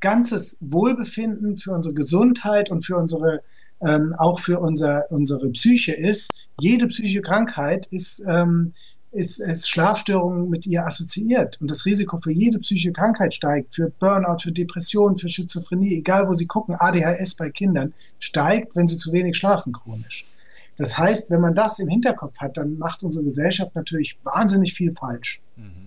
[0.00, 3.42] ganzes Wohlbefinden, für unsere Gesundheit und für unsere
[3.86, 6.46] ähm, auch für unser, unsere Psyche ist.
[6.58, 8.74] Jede psychische Krankheit ist, ähm,
[9.12, 11.60] ist, ist Schlafstörungen mit ihr assoziiert.
[11.60, 16.28] Und das Risiko für jede psychische Krankheit steigt, für Burnout, für Depression, für Schizophrenie, egal
[16.28, 20.26] wo Sie gucken, ADHS bei Kindern, steigt, wenn sie zu wenig schlafen chronisch.
[20.76, 24.92] Das heißt, wenn man das im Hinterkopf hat, dann macht unsere Gesellschaft natürlich wahnsinnig viel
[24.92, 25.40] falsch.
[25.56, 25.79] Mhm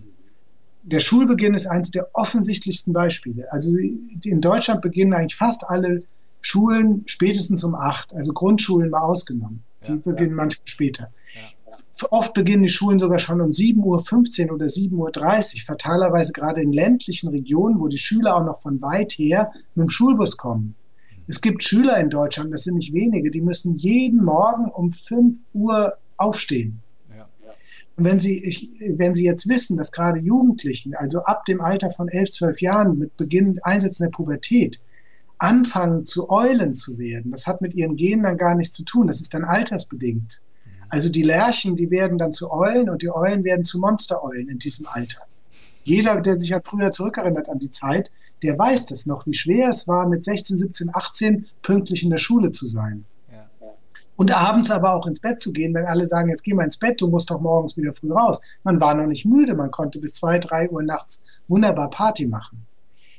[0.84, 3.52] der Schulbeginn ist eines der offensichtlichsten Beispiele.
[3.52, 6.02] Also in Deutschland beginnen eigentlich fast alle
[6.42, 9.64] Schulen spätestens um acht, also Grundschulen mal ausgenommen.
[9.86, 10.36] Die ja, beginnen ja.
[10.36, 11.12] manchmal später.
[11.36, 11.42] Ja.
[12.10, 16.74] Oft beginnen die Schulen sogar schon um 7.15 Uhr oder 7.30 Uhr, fatalerweise gerade in
[16.74, 20.76] ländlichen Regionen, wo die Schüler auch noch von weit her mit dem Schulbus kommen.
[21.28, 25.40] Es gibt Schüler in Deutschland, das sind nicht wenige, die müssen jeden Morgen um 5
[25.54, 26.82] Uhr aufstehen.
[27.96, 31.92] Und wenn Sie, ich, wenn Sie jetzt wissen, dass gerade Jugendlichen, also ab dem Alter
[31.92, 34.82] von 11, 12 Jahren mit Beginn Einsetzen der Pubertät,
[35.38, 39.08] anfangen zu Eulen zu werden, das hat mit ihren Genen dann gar nichts zu tun,
[39.08, 40.42] das ist dann altersbedingt.
[40.90, 44.60] Also die Lerchen, die werden dann zu Eulen und die Eulen werden zu Monstereulen in
[44.60, 45.22] diesem Alter.
[45.84, 49.70] Jeder, der sich halt früher zurückerinnert an die Zeit, der weiß das noch, wie schwer
[49.70, 53.06] es war, mit 16, 17, 18 pünktlich in der Schule zu sein
[54.24, 56.78] und abends aber auch ins Bett zu gehen, wenn alle sagen, jetzt geh mal ins
[56.78, 58.40] Bett, du musst doch morgens wieder früh raus.
[58.64, 62.66] Man war noch nicht müde, man konnte bis zwei, drei Uhr nachts wunderbar Party machen.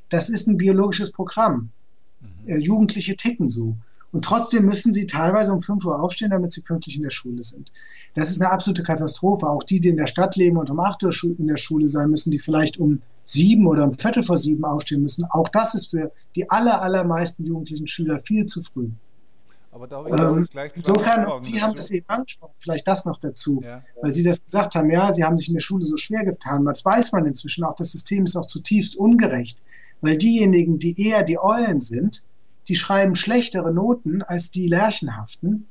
[0.09, 1.69] Das ist ein biologisches Programm.
[2.23, 2.49] Mhm.
[2.49, 3.77] Äh, Jugendliche ticken so.
[4.12, 7.43] Und trotzdem müssen sie teilweise um 5 Uhr aufstehen, damit sie pünktlich in der Schule
[7.43, 7.71] sind.
[8.14, 9.47] Das ist eine absolute Katastrophe.
[9.47, 12.09] Auch die, die in der Stadt leben und um 8 Uhr in der Schule sein
[12.09, 15.27] müssen, die vielleicht um sieben oder um Viertel vor sieben aufstehen müssen.
[15.27, 18.88] Auch das ist für die aller, allermeisten jugendlichen Schüler viel zu früh.
[19.75, 23.07] Aber da habe ich ähm, gleich zwei Insofern, Sie haben das eben angesprochen, vielleicht das
[23.07, 23.83] noch dazu, ja.
[24.01, 26.65] weil Sie das gesagt haben, ja, Sie haben sich in der Schule so schwer getan.
[26.65, 29.61] Das weiß man inzwischen auch, das System ist auch zutiefst ungerecht,
[30.01, 32.25] weil diejenigen, die eher die Eulen sind,
[32.69, 35.67] die schreiben schlechtere Noten als die Lerchenhaften,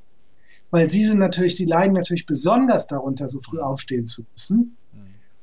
[0.69, 4.75] weil sie sind natürlich, die leiden natürlich besonders darunter, so früh aufstehen zu müssen.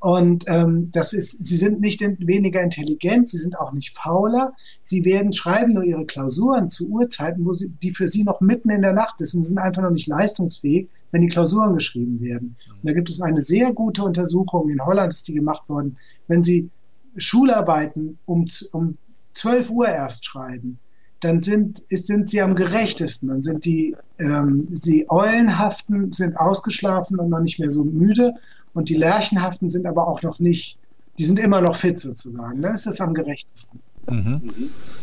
[0.00, 4.54] Und ähm, das ist, sie sind nicht weniger intelligent, sie sind auch nicht fauler.
[4.82, 8.70] Sie werden schreiben nur ihre Klausuren zu Uhrzeiten, wo sie, die für sie noch mitten
[8.70, 12.56] in der Nacht ist und sind einfach noch nicht leistungsfähig, wenn die Klausuren geschrieben werden.
[12.70, 16.42] Und da gibt es eine sehr gute Untersuchung in Holland ist die gemacht worden, wenn
[16.42, 16.70] sie
[17.16, 18.96] Schularbeiten um, um
[19.34, 20.78] 12 Uhr erst schreiben,
[21.20, 23.28] dann sind, sind sie am gerechtesten.
[23.28, 28.34] Dann sind die, ähm, die Eulenhaften sind ausgeschlafen und noch nicht mehr so müde
[28.72, 30.78] und die Lerchenhaften sind aber auch noch nicht,
[31.18, 32.62] die sind immer noch fit sozusagen.
[32.62, 33.80] Das ist am gerechtesten.
[34.08, 34.40] Mhm.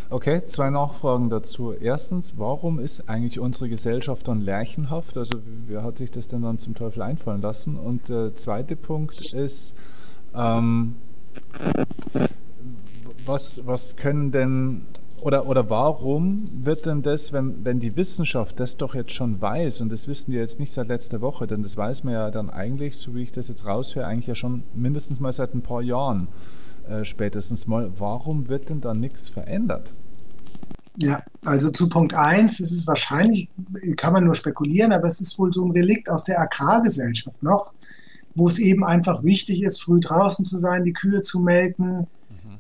[0.10, 1.72] Okay, zwei Nachfragen dazu.
[1.74, 5.18] Erstens, warum ist eigentlich unsere Gesellschaft dann lerchenhaft?
[5.18, 7.78] Also wer hat sich das denn dann zum Teufel einfallen lassen?
[7.78, 9.76] Und der zweite Punkt ist,
[10.36, 10.96] ähm,
[13.26, 14.82] was, was können denn
[15.22, 19.82] oder, oder warum wird denn das, wenn, wenn die Wissenschaft das doch jetzt schon weiß,
[19.82, 22.50] und das wissen die jetzt nicht seit letzter Woche, denn das weiß man ja dann
[22.50, 25.82] eigentlich, so wie ich das jetzt raushöre, eigentlich ja schon mindestens mal seit ein paar
[25.82, 26.28] Jahren
[26.88, 29.94] äh, spätestens mal, warum wird denn da nichts verändert?
[31.00, 33.50] Ja, also zu Punkt 1 ist es wahrscheinlich,
[33.98, 37.74] kann man nur spekulieren, aber es ist wohl so ein Relikt aus der Agrargesellschaft noch,
[38.34, 42.08] wo es eben einfach wichtig ist, früh draußen zu sein, die Kühe zu melken,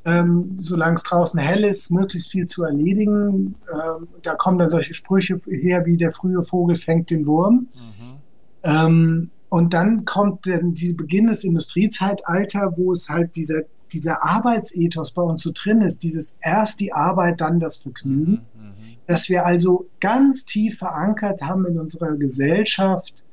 [0.07, 3.55] ähm, solange es draußen hell ist, möglichst viel zu erledigen.
[3.71, 7.67] Ähm, da kommen dann solche Sprüche her, wie der frühe Vogel fängt den Wurm.
[7.73, 8.17] Mhm.
[8.63, 15.11] Ähm, und dann kommt der, dieser Beginn des Industriezeitalters, wo es halt dieser, dieser Arbeitsethos
[15.11, 18.63] bei uns so drin ist, dieses erst die Arbeit, dann das Vergnügen, mhm.
[18.63, 18.71] mhm.
[19.07, 23.25] dass wir also ganz tief verankert haben in unserer Gesellschaft,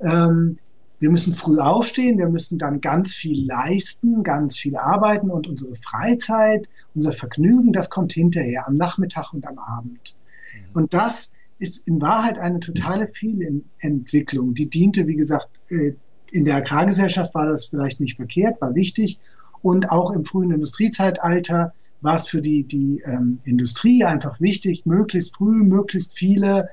[0.00, 0.58] ähm,
[1.00, 5.74] wir müssen früh aufstehen, wir müssen dann ganz viel leisten, ganz viel arbeiten und unsere
[5.74, 10.16] Freizeit, unser Vergnügen, das kommt hinterher, am Nachmittag und am Abend.
[10.54, 10.66] Mhm.
[10.74, 14.54] Und das ist in Wahrheit eine totale Fehlentwicklung.
[14.54, 15.92] Die diente, wie gesagt, äh,
[16.32, 19.18] in der Agrargesellschaft war das vielleicht nicht verkehrt, war wichtig.
[19.62, 25.34] Und auch im frühen Industriezeitalter war es für die, die ähm, Industrie einfach wichtig, möglichst
[25.34, 26.68] früh, möglichst viele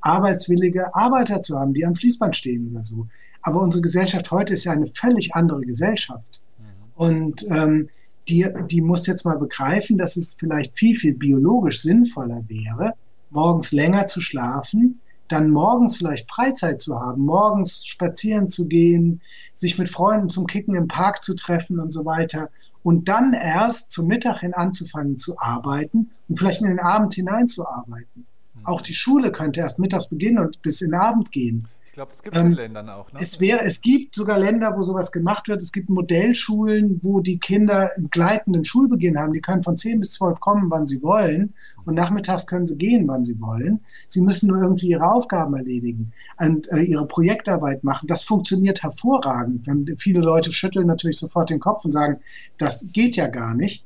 [0.00, 3.08] arbeitswillige Arbeiter zu haben, die am Fließband stehen oder so.
[3.48, 6.42] Aber unsere Gesellschaft heute ist ja eine völlig andere Gesellschaft.
[6.58, 6.64] Mhm.
[6.94, 7.88] Und ähm,
[8.28, 12.92] die, die muss jetzt mal begreifen, dass es vielleicht viel, viel biologisch sinnvoller wäre,
[13.30, 19.22] morgens länger zu schlafen, dann morgens vielleicht Freizeit zu haben, morgens spazieren zu gehen,
[19.54, 22.50] sich mit Freunden zum Kicken im Park zu treffen und so weiter
[22.82, 28.26] und dann erst zum Mittag hin anzufangen zu arbeiten und vielleicht in den Abend hineinzuarbeiten.
[28.56, 28.66] Mhm.
[28.66, 31.66] Auch die Schule könnte erst mittags beginnen und bis in den Abend gehen
[31.98, 33.12] glaube, das gibt es ähm, in Ländern auch.
[33.12, 33.18] Ne?
[33.20, 35.60] Es, wäre, es gibt sogar Länder, wo sowas gemacht wird.
[35.60, 39.32] Es gibt Modellschulen, wo die Kinder einen gleitenden Schulbeginn haben.
[39.32, 41.54] Die können von 10 bis 12 kommen, wann sie wollen.
[41.84, 43.80] Und nachmittags können sie gehen, wann sie wollen.
[44.08, 48.06] Sie müssen nur irgendwie ihre Aufgaben erledigen und äh, ihre Projektarbeit machen.
[48.06, 49.66] Das funktioniert hervorragend.
[49.66, 52.20] Dann viele Leute schütteln natürlich sofort den Kopf und sagen,
[52.58, 53.84] das geht ja gar nicht.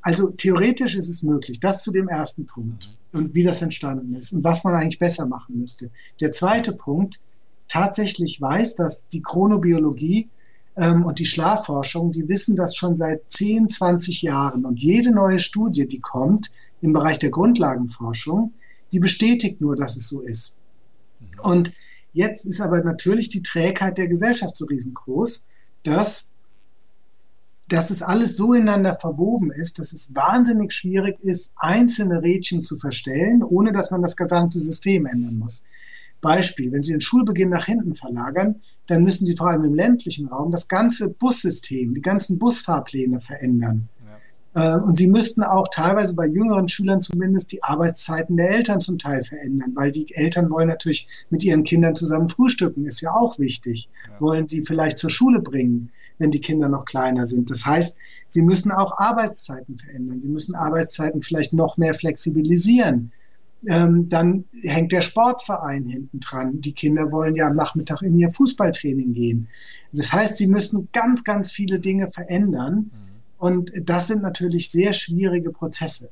[0.00, 1.60] Also theoretisch ist es möglich.
[1.60, 5.26] Das zu dem ersten Punkt und wie das entstanden ist und was man eigentlich besser
[5.26, 5.90] machen müsste.
[6.20, 7.20] Der zweite Punkt,
[7.70, 10.28] tatsächlich weiß, dass die Chronobiologie
[10.76, 14.64] ähm, und die Schlafforschung, die wissen das schon seit 10, 20 Jahren.
[14.64, 16.50] Und jede neue Studie, die kommt
[16.82, 18.52] im Bereich der Grundlagenforschung,
[18.92, 20.56] die bestätigt nur, dass es so ist.
[21.20, 21.26] Mhm.
[21.42, 21.72] Und
[22.12, 25.46] jetzt ist aber natürlich die Trägheit der Gesellschaft so riesengroß,
[25.84, 26.32] dass
[27.68, 32.76] dass es alles so ineinander verwoben ist, dass es wahnsinnig schwierig ist, einzelne Rädchen zu
[32.76, 35.62] verstellen, ohne dass man das gesamte System ändern muss.
[36.20, 38.56] Beispiel, wenn Sie den Schulbeginn nach hinten verlagern,
[38.86, 43.88] dann müssen Sie vor allem im ländlichen Raum das ganze Bussystem, die ganzen Busfahrpläne verändern.
[44.54, 44.76] Ja.
[44.76, 48.98] Äh, und Sie müssten auch teilweise bei jüngeren Schülern zumindest die Arbeitszeiten der Eltern zum
[48.98, 53.38] Teil verändern, weil die Eltern wollen natürlich mit ihren Kindern zusammen frühstücken, ist ja auch
[53.38, 53.88] wichtig.
[54.08, 54.20] Ja.
[54.20, 57.50] Wollen sie vielleicht zur Schule bringen, wenn die Kinder noch kleiner sind.
[57.50, 60.20] Das heißt, Sie müssen auch Arbeitszeiten verändern.
[60.20, 63.10] Sie müssen Arbeitszeiten vielleicht noch mehr flexibilisieren
[63.66, 66.60] ähm, dann hängt der Sportverein hinten dran.
[66.60, 69.48] Die Kinder wollen ja am Nachmittag in ihr Fußballtraining gehen.
[69.92, 72.74] Das heißt, sie müssen ganz, ganz viele Dinge verändern.
[72.74, 72.90] Mhm.
[73.38, 76.10] Und das sind natürlich sehr schwierige Prozesse.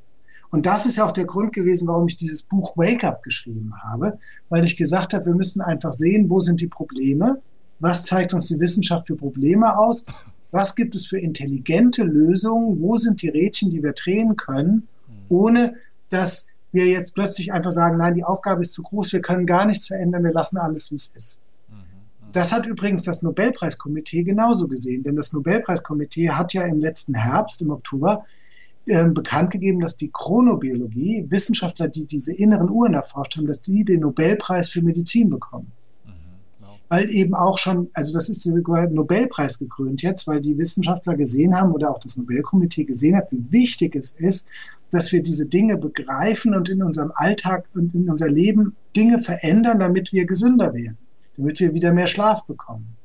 [0.50, 3.74] Und das ist ja auch der Grund gewesen, warum ich dieses Buch Wake Up geschrieben
[3.82, 7.40] habe, weil ich gesagt habe, wir müssen einfach sehen, wo sind die Probleme,
[7.80, 10.06] was zeigt uns die Wissenschaft für Probleme aus,
[10.50, 15.14] was gibt es für intelligente Lösungen, wo sind die Rädchen, die wir drehen können, mhm.
[15.28, 15.74] ohne
[16.08, 19.66] dass wir jetzt plötzlich einfach sagen, nein, die Aufgabe ist zu groß, wir können gar
[19.66, 21.40] nichts verändern, wir lassen alles, wie es ist.
[21.68, 22.32] Mhm, mhm.
[22.32, 27.62] Das hat übrigens das Nobelpreiskomitee genauso gesehen, denn das Nobelpreiskomitee hat ja im letzten Herbst,
[27.62, 28.24] im Oktober,
[28.86, 33.84] äh, bekannt gegeben, dass die Chronobiologie, Wissenschaftler, die diese inneren Uhren erforscht haben, dass die
[33.84, 35.72] den Nobelpreis für Medizin bekommen
[36.88, 41.54] weil eben auch schon, also das ist sogar Nobelpreis gekrönt jetzt, weil die Wissenschaftler gesehen
[41.54, 44.48] haben oder auch das Nobelkomitee gesehen hat, wie wichtig es ist,
[44.90, 49.78] dass wir diese Dinge begreifen und in unserem Alltag und in unser Leben Dinge verändern,
[49.78, 50.98] damit wir gesünder werden,
[51.36, 52.96] damit wir wieder mehr Schlaf bekommen.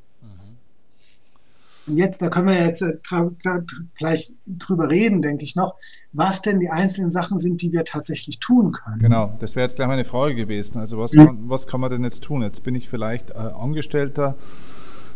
[1.87, 2.93] Und jetzt, da können wir jetzt äh,
[3.95, 5.75] gleich drüber reden, denke ich noch,
[6.13, 8.99] was denn die einzelnen Sachen sind, die wir tatsächlich tun können.
[8.99, 10.79] Genau, das wäre jetzt gleich meine Frage gewesen.
[10.79, 11.25] Also was, ja.
[11.25, 12.41] kann, was kann man denn jetzt tun?
[12.41, 14.35] Jetzt bin ich vielleicht äh, Angestellter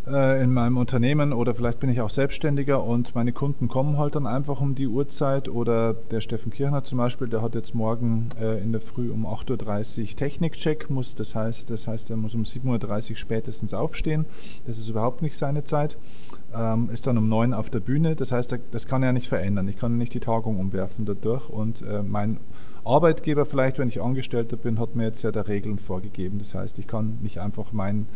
[0.07, 4.15] äh, in meinem Unternehmen oder vielleicht bin ich auch Selbstständiger und meine Kunden kommen halt
[4.15, 8.29] dann einfach um die Uhrzeit oder der Steffen Kirchner zum Beispiel, der hat jetzt morgen
[8.39, 12.35] äh, in der Früh um 8.30 Uhr Technikcheck, muss, das heißt, das heißt, er muss
[12.35, 14.25] um 7.30 Uhr spätestens aufstehen,
[14.65, 15.97] das ist überhaupt nicht seine Zeit,
[16.55, 19.27] ähm, ist dann um 9 Uhr auf der Bühne, das heißt, das kann er nicht
[19.27, 22.39] verändern, ich kann nicht die Tagung umwerfen dadurch und äh, mein
[22.87, 26.39] Arbeitgeber vielleicht, wenn ich Angestellter bin, hat mir jetzt ja da Regeln vorgegeben.
[26.39, 28.07] Das heißt, ich kann nicht einfach mein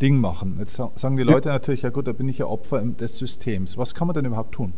[0.00, 0.56] Ding machen.
[0.60, 3.76] Jetzt sagen die Leute natürlich, ja gut, da bin ich ja Opfer des Systems.
[3.76, 4.72] Was kann man denn überhaupt tun?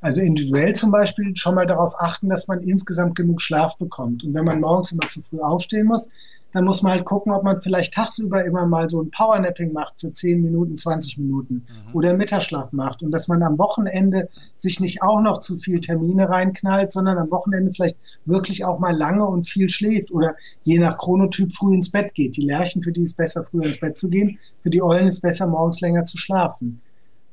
[0.00, 4.22] Also individuell zum Beispiel schon mal darauf achten, dass man insgesamt genug Schlaf bekommt.
[4.22, 6.10] Und wenn man morgens immer zu früh aufstehen muss,
[6.54, 10.00] dann muss man halt gucken, ob man vielleicht tagsüber immer mal so ein Powernapping macht
[10.00, 11.94] für 10 Minuten, 20 Minuten mhm.
[11.94, 16.28] oder Mittagsschlaf macht und dass man am Wochenende sich nicht auch noch zu viel Termine
[16.28, 20.96] reinknallt, sondern am Wochenende vielleicht wirklich auch mal lange und viel schläft oder je nach
[20.96, 22.36] Chronotyp früh ins Bett geht.
[22.36, 25.08] Die Lerchen, für die ist es besser, früher ins Bett zu gehen, für die Eulen
[25.08, 26.80] ist es besser, morgens länger zu schlafen.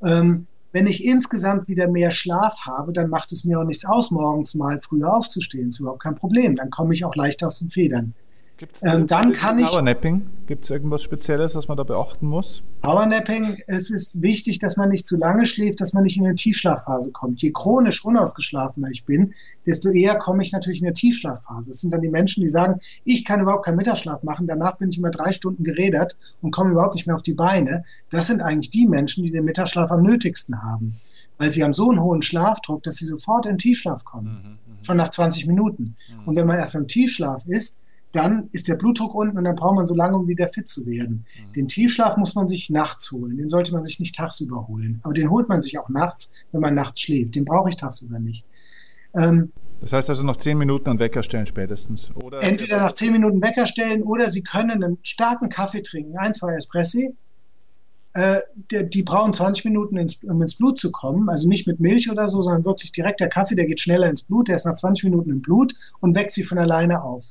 [0.04, 4.10] Ähm, wenn ich insgesamt wieder mehr Schlaf habe, dann macht es mir auch nichts aus,
[4.10, 5.66] morgens mal früher aufzustehen.
[5.66, 6.56] Das ist überhaupt kein Problem.
[6.56, 8.16] Dann komme ich auch leichter aus den Federn.
[8.62, 9.66] Gibt's ähm, dann kann ich.
[9.66, 12.62] Powernapping, gibt es irgendwas Spezielles, was man da beachten muss?
[12.84, 16.36] Powernapping, es ist wichtig, dass man nicht zu lange schläft, dass man nicht in eine
[16.36, 17.42] Tiefschlafphase kommt.
[17.42, 19.34] Je chronisch unausgeschlafener ich bin,
[19.66, 21.72] desto eher komme ich natürlich in eine Tiefschlafphase.
[21.72, 24.90] Das sind dann die Menschen, die sagen, ich kann überhaupt keinen Mittagsschlaf machen, danach bin
[24.90, 27.84] ich immer drei Stunden gerädert und komme überhaupt nicht mehr auf die Beine.
[28.12, 31.00] Das sind eigentlich die Menschen, die den Mittagsschlaf am nötigsten haben
[31.38, 34.86] weil sie haben so einen hohen Schlafdruck, dass sie sofort in Tiefschlaf kommen, mhm, mhm.
[34.86, 35.96] schon nach 20 Minuten.
[36.08, 36.28] Mhm.
[36.28, 37.80] Und wenn man erst beim Tiefschlaf ist,
[38.12, 40.86] dann ist der Blutdruck unten und dann braucht man so lange, um wieder fit zu
[40.86, 41.26] werden.
[41.48, 41.54] Mhm.
[41.54, 43.38] Den Tiefschlaf muss man sich nachts holen.
[43.38, 45.00] Den sollte man sich nicht tagsüber holen.
[45.04, 47.36] Aber den holt man sich auch nachts, wenn man nachts schläft.
[47.36, 48.44] Den brauche ich tagsüber nicht.
[49.16, 52.12] Ähm, das heißt also noch zehn Minuten an Wecker stellen spätestens.
[52.16, 56.34] Oder entweder nach zehn Minuten Wecker stellen oder Sie können einen starken Kaffee trinken, ein,
[56.34, 57.16] zwei Espressi.
[58.14, 61.30] Äh, die, die, brauchen 20 Minuten, ins, um ins Blut zu kommen.
[61.30, 64.22] Also nicht mit Milch oder so, sondern wirklich direkt der Kaffee, der geht schneller ins
[64.22, 64.50] Blut.
[64.50, 67.24] Der ist nach 20 Minuten im Blut und weckt sie von alleine auf.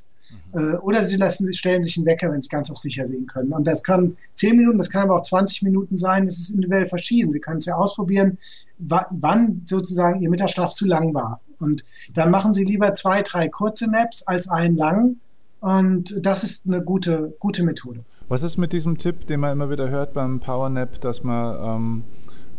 [0.53, 3.53] Äh, oder sie lassen, stellen sich einen Wecker, wenn sie ganz auf sicher sehen können.
[3.53, 6.27] Und das kann 10 Minuten, das kann aber auch 20 Minuten sein.
[6.27, 7.33] Das ist individuell verschieden.
[7.33, 8.39] Sie können es ja ausprobieren,
[8.79, 11.41] wann sozusagen ihr Mittagsschlaf zu lang war.
[11.59, 15.21] Und dann machen sie lieber zwei, drei kurze Naps als einen langen.
[15.61, 18.01] Und das ist eine gute, gute Methode.
[18.29, 21.57] Was ist mit diesem Tipp, den man immer wieder hört beim Power Nap, dass man
[21.63, 22.05] ähm,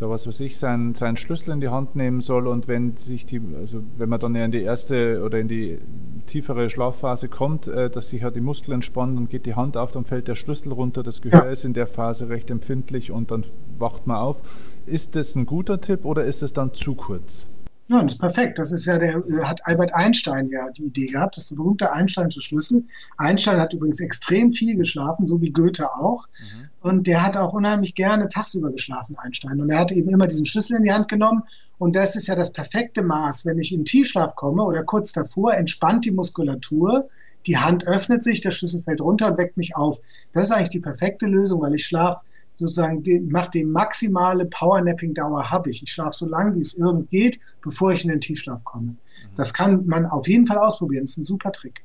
[0.02, 3.24] da was weiß ich, seinen, seinen Schlüssel in die Hand nehmen soll und wenn sich
[3.28, 5.78] die, also wenn man dann in die erste oder in die
[6.26, 9.92] tiefere Schlafphase kommt, äh, dass sich halt die Muskeln entspannen und geht die Hand auf,
[9.92, 11.52] dann fällt der Schlüssel runter, das Gehör ja.
[11.52, 13.44] ist in der Phase recht empfindlich und dann
[13.78, 14.42] wacht man auf.
[14.88, 17.46] Ist das ein guter Tipp oder ist es dann zu kurz?
[17.88, 18.58] Ja, das ist perfekt.
[18.58, 21.38] Das ist ja der, äh, hat Albert Einstein ja die Idee gehabt.
[21.38, 22.86] Das ist der berühmte Einsteinsche Schlüssel.
[23.18, 26.26] Einstein hat übrigens extrem viel geschlafen, so wie Goethe auch.
[26.40, 26.70] Mhm.
[26.82, 29.62] Und der hat auch unheimlich gerne tagsüber geschlafen, Einstein.
[29.62, 31.44] Und er hat eben immer diesen Schlüssel in die Hand genommen.
[31.78, 33.46] Und das ist ja das perfekte Maß.
[33.46, 37.08] Wenn ich in Tiefschlaf komme oder kurz davor, entspannt die Muskulatur,
[37.46, 40.00] die Hand öffnet sich, der Schlüssel fällt runter und weckt mich auf.
[40.34, 42.22] Das ist eigentlich die perfekte Lösung, weil ich schlafe
[42.56, 45.84] sozusagen den, macht die maximale Powernapping-Dauer habe ich.
[45.84, 48.88] Ich schlafe so lange, wie es irgend geht, bevor ich in den Tiefschlaf komme.
[48.88, 48.98] Mhm.
[49.36, 51.04] Das kann man auf jeden Fall ausprobieren.
[51.04, 51.84] Das ist ein super Trick.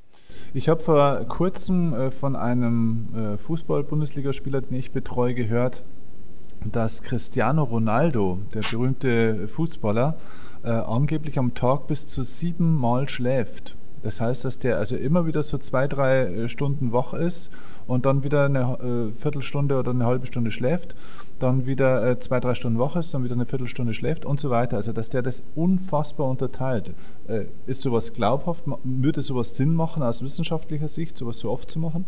[0.55, 5.83] Ich habe vor kurzem äh, von einem äh, Fußball-Bundesligaspieler, den ich betreue, gehört,
[6.65, 10.17] dass Cristiano Ronaldo, der berühmte Fußballer,
[10.65, 13.77] äh, angeblich am Tag bis zu sieben Mal schläft.
[14.03, 17.51] Das heißt, dass der also immer wieder so zwei, drei äh, Stunden wach ist
[17.87, 20.95] und dann wieder eine äh, Viertelstunde oder eine halbe Stunde schläft,
[21.39, 24.51] dann wieder äh, zwei, drei Stunden wach ist, dann wieder eine Viertelstunde schläft und so
[24.51, 24.77] weiter.
[24.77, 26.93] Also, dass der das unfassbar unterteilt.
[27.67, 28.65] Ist sowas glaubhaft?
[28.85, 32.05] Würde sowas Sinn machen aus wissenschaftlicher Sicht, sowas so oft zu machen?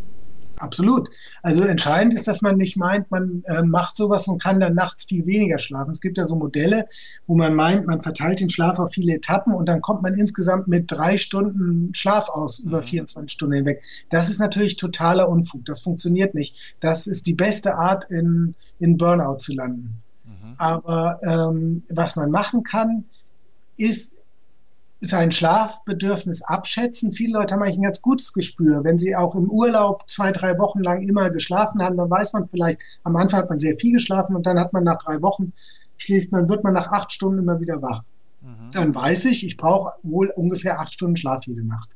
[0.58, 1.08] Absolut.
[1.42, 5.04] Also entscheidend ist, dass man nicht meint, man äh, macht sowas und kann dann nachts
[5.04, 5.92] viel weniger schlafen.
[5.92, 6.86] Es gibt ja so Modelle,
[7.26, 10.68] wo man meint, man verteilt den Schlaf auf viele Etappen und dann kommt man insgesamt
[10.68, 12.68] mit drei Stunden Schlaf aus mhm.
[12.68, 13.82] über 24 Stunden hinweg.
[14.10, 15.64] Das ist natürlich totaler Unfug.
[15.64, 16.76] Das funktioniert nicht.
[16.80, 20.02] Das ist die beste Art, in, in Burnout zu landen.
[20.24, 20.54] Mhm.
[20.58, 23.04] Aber ähm, was man machen kann,
[23.76, 24.17] ist
[25.00, 27.12] sein Schlafbedürfnis abschätzen.
[27.12, 28.82] Viele Leute haben eigentlich ein ganz gutes Gespür.
[28.82, 32.48] Wenn sie auch im Urlaub zwei, drei Wochen lang immer geschlafen haben, dann weiß man
[32.48, 35.52] vielleicht, am Anfang hat man sehr viel geschlafen und dann hat man nach drei Wochen
[35.96, 38.02] schläft, dann wird man nach acht Stunden immer wieder wach.
[38.40, 38.70] Mhm.
[38.72, 41.90] Dann weiß ich, ich brauche wohl ungefähr acht Stunden Schlaf jede Nacht.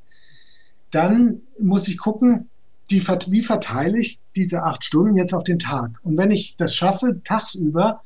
[0.90, 2.48] Dann muss ich gucken,
[2.90, 5.98] die, wie verteile ich diese acht Stunden jetzt auf den Tag.
[6.02, 8.02] Und wenn ich das schaffe, tagsüber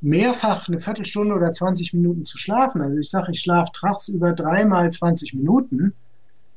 [0.00, 4.90] mehrfach eine Viertelstunde oder 20 Minuten zu schlafen, also ich sage, ich schlafe tagsüber dreimal
[4.90, 5.94] 20 Minuten,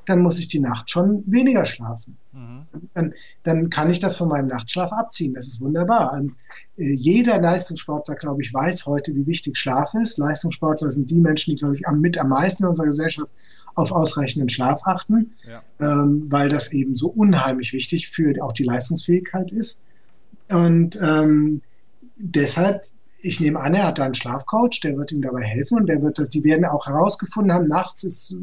[0.05, 2.17] dann muss ich die Nacht schon weniger schlafen.
[2.33, 2.65] Mhm.
[2.93, 3.13] Dann,
[3.43, 5.33] dann, kann ich das von meinem Nachtschlaf abziehen.
[5.33, 6.13] Das ist wunderbar.
[6.13, 6.31] Und,
[6.77, 10.17] äh, jeder Leistungssportler, glaube ich, weiß heute, wie wichtig Schlaf ist.
[10.17, 13.29] Leistungssportler sind die Menschen, die, glaube ich, am, mit am meisten in unserer Gesellschaft
[13.75, 15.61] auf ausreichenden Schlaf achten, ja.
[15.79, 19.83] ähm, weil das eben so unheimlich wichtig für auch die Leistungsfähigkeit ist.
[20.49, 21.61] Und ähm,
[22.17, 22.83] deshalb
[23.23, 26.01] ich nehme an, er hat da einen Schlafcoach, der wird ihm dabei helfen und der
[26.01, 28.35] wird das, die werden auch herausgefunden haben, nachts ist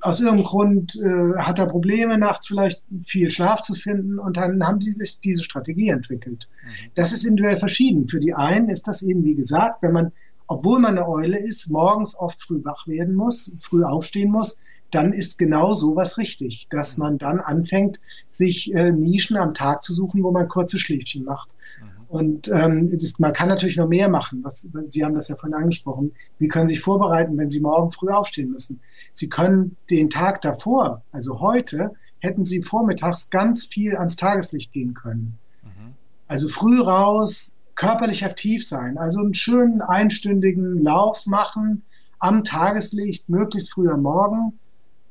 [0.00, 4.64] aus irgendeinem Grund äh, hat er Probleme, nachts vielleicht viel Schlaf zu finden und dann
[4.64, 6.48] haben sie sich diese Strategie entwickelt.
[6.50, 6.90] Mhm.
[6.94, 8.08] Das ist individuell verschieden.
[8.08, 10.12] Für die einen ist das eben, wie gesagt, wenn man,
[10.46, 14.60] obwohl man eine Eule ist, morgens oft früh wach werden muss, früh aufstehen muss,
[14.90, 17.02] dann ist genau sowas richtig, dass mhm.
[17.02, 18.00] man dann anfängt,
[18.30, 21.50] sich äh, Nischen am Tag zu suchen, wo man kurze Schläfchen macht.
[21.82, 21.91] Mhm.
[22.12, 24.44] Und ähm, das, man kann natürlich noch mehr machen.
[24.44, 26.12] Was, Sie haben das ja vorhin angesprochen.
[26.38, 28.82] Wie können Sie sich vorbereiten, wenn Sie morgen früh aufstehen müssen?
[29.14, 34.92] Sie können den Tag davor, also heute, hätten Sie vormittags ganz viel ans Tageslicht gehen
[34.92, 35.38] können.
[35.62, 35.94] Mhm.
[36.28, 41.82] Also früh raus, körperlich aktiv sein, also einen schönen einstündigen Lauf machen
[42.18, 44.58] am Tageslicht, möglichst früh am Morgen,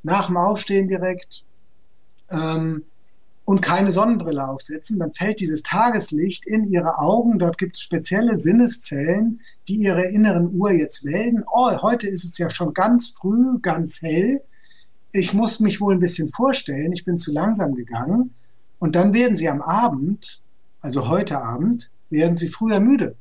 [0.03, 1.45] nach dem Aufstehen direkt.
[2.29, 2.83] Ähm,
[3.51, 7.37] und keine Sonnenbrille aufsetzen, dann fällt dieses Tageslicht in ihre Augen.
[7.37, 11.43] Dort gibt es spezielle Sinneszellen, die ihre inneren Uhr jetzt melden.
[11.51, 14.41] Oh, heute ist es ja schon ganz früh, ganz hell.
[15.11, 18.33] Ich muss mich wohl ein bisschen vorstellen, ich bin zu langsam gegangen.
[18.79, 20.41] Und dann werden sie am Abend,
[20.79, 23.17] also heute Abend, werden sie früher müde.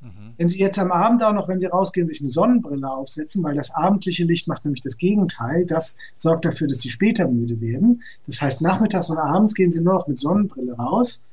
[0.00, 0.34] Mhm.
[0.38, 3.54] Wenn Sie jetzt am Abend auch noch, wenn Sie rausgehen, sich eine Sonnenbrille aufsetzen, weil
[3.54, 8.02] das abendliche Licht macht nämlich das Gegenteil, das sorgt dafür, dass Sie später müde werden.
[8.26, 11.26] Das heißt, nachmittags und abends gehen Sie nur noch mit Sonnenbrille raus.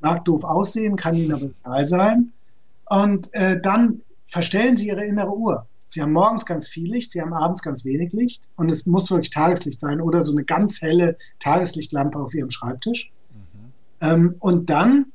[0.00, 2.32] Mag doof aussehen, kann Ihnen aber egal sein.
[2.88, 5.66] Und äh, dann verstellen Sie Ihre innere Uhr.
[5.86, 9.10] Sie haben morgens ganz viel Licht, Sie haben abends ganz wenig Licht und es muss
[9.10, 13.12] wirklich Tageslicht sein oder so eine ganz helle Tageslichtlampe auf Ihrem Schreibtisch.
[13.30, 13.72] Mhm.
[14.00, 15.06] Ähm, und dann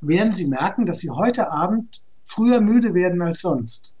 [0.00, 3.94] werden Sie merken, dass Sie heute Abend früher müde werden als sonst.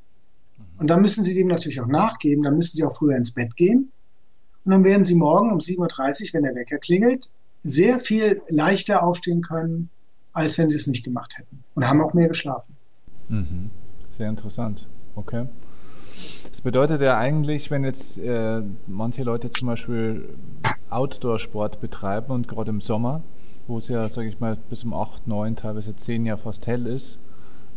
[0.78, 3.56] Und dann müssen Sie dem natürlich auch nachgeben, dann müssen Sie auch früher ins Bett
[3.56, 3.90] gehen.
[4.64, 7.32] Und dann werden Sie morgen um 7.30 Uhr, wenn der Wecker klingelt,
[7.62, 9.90] sehr viel leichter aufstehen können,
[10.32, 11.64] als wenn Sie es nicht gemacht hätten.
[11.74, 12.76] Und haben auch mehr geschlafen.
[13.28, 13.70] Mhm.
[14.12, 14.86] Sehr interessant.
[15.16, 15.46] Okay.
[16.48, 20.28] Das bedeutet ja eigentlich, wenn jetzt äh, manche Leute zum Beispiel
[20.90, 23.22] Outdoor-Sport betreiben und gerade im Sommer,
[23.68, 26.86] wo es ja, sage ich mal, bis um 8, 9, teilweise 10 ja fast hell
[26.86, 27.18] ist,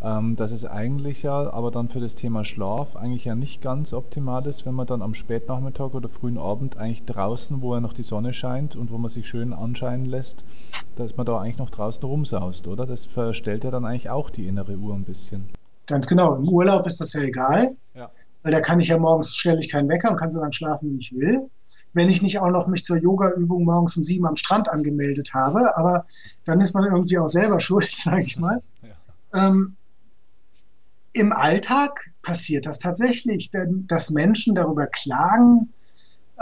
[0.01, 3.93] ähm, dass es eigentlich ja, aber dann für das Thema Schlaf eigentlich ja nicht ganz
[3.93, 7.93] optimal ist, wenn man dann am Spätnachmittag oder frühen Abend eigentlich draußen, wo ja noch
[7.93, 10.45] die Sonne scheint und wo man sich schön anscheinen lässt,
[10.95, 12.85] dass man da eigentlich noch draußen rumsaust, oder?
[12.85, 15.49] Das verstellt ja dann eigentlich auch die innere Uhr ein bisschen.
[15.85, 16.35] Ganz genau.
[16.35, 18.09] Im Urlaub ist das ja egal, ja.
[18.43, 20.93] weil da kann ich ja morgens stelle ich keinen Wecker und kann so lange schlafen,
[20.93, 21.49] wie ich will
[21.93, 25.77] wenn ich nicht auch noch mich zur Yoga-Übung morgens um sieben am Strand angemeldet habe.
[25.77, 26.05] Aber
[26.45, 28.61] dann ist man irgendwie auch selber schuld, sage ich mal.
[28.81, 29.47] Ja.
[29.47, 29.75] Ähm,
[31.13, 35.73] Im Alltag passiert das tatsächlich, denn, dass Menschen darüber klagen,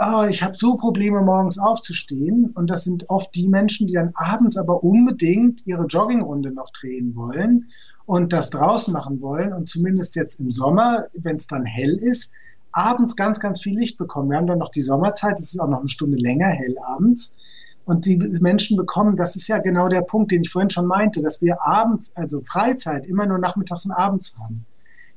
[0.00, 2.50] oh, ich habe so Probleme, morgens aufzustehen.
[2.54, 7.14] Und das sind oft die Menschen, die dann abends aber unbedingt ihre Joggingrunde noch drehen
[7.14, 7.70] wollen
[8.06, 9.52] und das draußen machen wollen.
[9.52, 12.32] Und zumindest jetzt im Sommer, wenn es dann hell ist,
[12.72, 14.30] abends ganz, ganz viel Licht bekommen.
[14.30, 17.36] Wir haben dann noch die Sommerzeit, es ist auch noch eine Stunde länger hell abends.
[17.84, 21.22] Und die Menschen bekommen, das ist ja genau der Punkt, den ich vorhin schon meinte,
[21.22, 24.64] dass wir abends, also Freizeit, immer nur nachmittags und abends haben.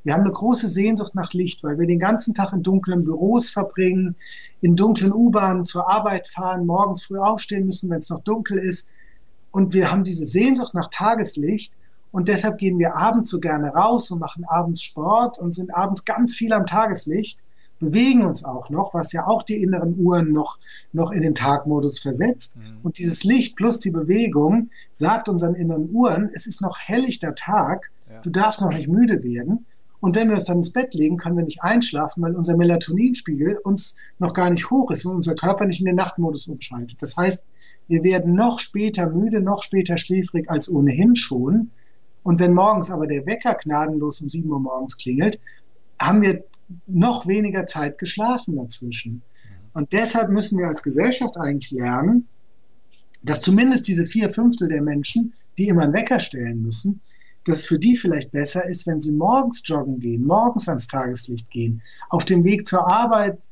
[0.03, 3.49] Wir haben eine große Sehnsucht nach Licht, weil wir den ganzen Tag in dunklen Büros
[3.49, 4.15] verbringen,
[4.61, 8.91] in dunklen U-Bahnen zur Arbeit fahren, morgens früh aufstehen müssen, wenn es noch dunkel ist.
[9.51, 11.73] Und wir haben diese Sehnsucht nach Tageslicht.
[12.13, 16.05] Und deshalb gehen wir abends so gerne raus und machen abends Sport und sind abends
[16.05, 17.43] ganz viel am Tageslicht
[17.83, 20.57] bewegen uns auch noch, was ja auch die inneren Uhren noch,
[20.91, 22.57] noch in den Tagmodus versetzt.
[22.57, 22.77] Mhm.
[22.83, 27.91] Und dieses Licht plus die Bewegung sagt unseren inneren Uhren, es ist noch helllichter Tag,
[28.09, 28.21] ja.
[28.21, 29.65] du darfst noch nicht müde werden.
[29.99, 33.57] Und wenn wir uns dann ins Bett legen, können wir nicht einschlafen, weil unser Melatoninspiegel
[33.63, 37.01] uns noch gar nicht hoch ist und unser Körper nicht in den Nachtmodus umschaltet.
[37.01, 37.45] Das heißt,
[37.87, 41.71] wir werden noch später müde, noch später schläfrig als ohnehin schon.
[42.23, 45.39] Und wenn morgens aber der Wecker gnadenlos um 7 Uhr morgens klingelt,
[45.99, 46.43] haben wir
[46.87, 49.21] noch weniger Zeit geschlafen dazwischen.
[49.73, 52.27] Und deshalb müssen wir als Gesellschaft eigentlich lernen,
[53.23, 57.01] dass zumindest diese vier Fünftel der Menschen, die immer einen Wecker stellen müssen,
[57.45, 61.81] dass für die vielleicht besser ist, wenn sie morgens joggen gehen, morgens ans Tageslicht gehen,
[62.09, 63.43] auf dem Weg zur Arbeit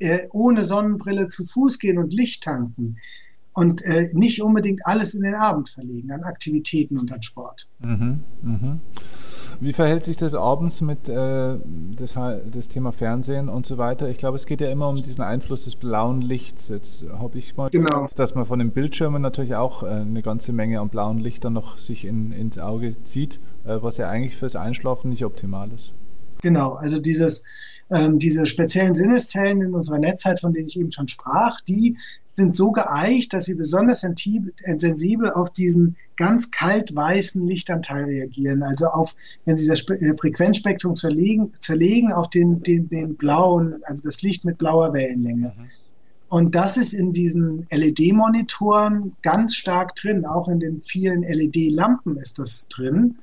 [0.00, 2.96] äh, ohne Sonnenbrille zu Fuß gehen und Licht tanken
[3.58, 7.68] und äh, nicht unbedingt alles in den Abend verlegen an Aktivitäten und an Sport.
[7.80, 8.78] Mhm, mh.
[9.58, 11.56] Wie verhält sich das abends mit äh,
[11.96, 12.14] das,
[12.52, 14.08] das, Thema Fernsehen und so weiter?
[14.08, 16.68] Ich glaube, es geht ja immer um diesen Einfluss des blauen Lichts.
[16.68, 18.02] Jetzt habe ich mal genau.
[18.02, 21.54] Gedacht, dass man von den Bildschirmen natürlich auch äh, eine ganze Menge an blauen Lichtern
[21.54, 25.94] noch sich in, ins Auge zieht, äh, was ja eigentlich fürs Einschlafen nicht optimal ist.
[26.42, 27.42] Genau, also dieses
[27.90, 32.54] ähm, diese speziellen Sinneszellen in unserer Netzheit, von denen ich eben schon sprach, die sind
[32.54, 38.62] so geeicht, dass sie besonders sensibel auf diesen ganz kalt weißen Lichtanteil reagieren.
[38.62, 44.02] Also auf, wenn sie das äh, Frequenzspektrum zerlegen, zerlegen auf den, den, den blauen, also
[44.02, 45.54] das Licht mit blauer Wellenlänge.
[45.56, 45.70] Mhm.
[46.28, 50.26] Und das ist in diesen LED-Monitoren ganz stark drin.
[50.26, 52.94] Auch in den vielen LED-Lampen ist das drin.
[53.00, 53.16] Mhm.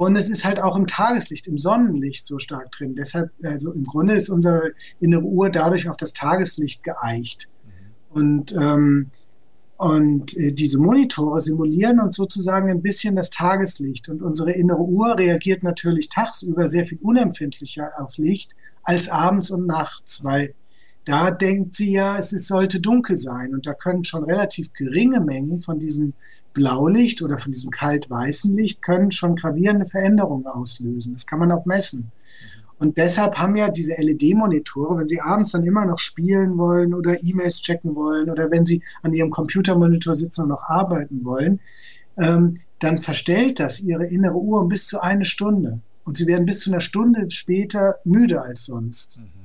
[0.00, 2.94] Und es ist halt auch im Tageslicht, im Sonnenlicht so stark drin.
[2.94, 7.50] Deshalb, also im Grunde ist unsere innere Uhr dadurch auf das Tageslicht geeicht.
[7.66, 8.16] Mhm.
[8.16, 9.10] Und, ähm,
[9.76, 14.08] und äh, diese Monitore simulieren uns sozusagen ein bisschen das Tageslicht.
[14.08, 18.52] Und unsere innere Uhr reagiert natürlich tagsüber sehr viel unempfindlicher auf Licht
[18.84, 20.54] als abends und nachts, weil
[21.04, 23.54] da denkt sie ja, es sollte dunkel sein.
[23.54, 26.12] Und da können schon relativ geringe Mengen von diesem
[26.52, 31.12] Blaulicht oder von diesem kalt-weißen Licht können schon gravierende Veränderungen auslösen.
[31.12, 32.12] Das kann man auch messen.
[32.78, 37.22] Und deshalb haben ja diese LED-Monitore, wenn Sie abends dann immer noch spielen wollen oder
[37.22, 41.60] E-Mails checken wollen oder wenn Sie an Ihrem Computermonitor sitzen und noch arbeiten wollen,
[42.16, 45.80] ähm, dann verstellt das Ihre innere Uhr bis zu eine Stunde.
[46.04, 49.20] Und Sie werden bis zu einer Stunde später müde als sonst.
[49.20, 49.39] Mhm.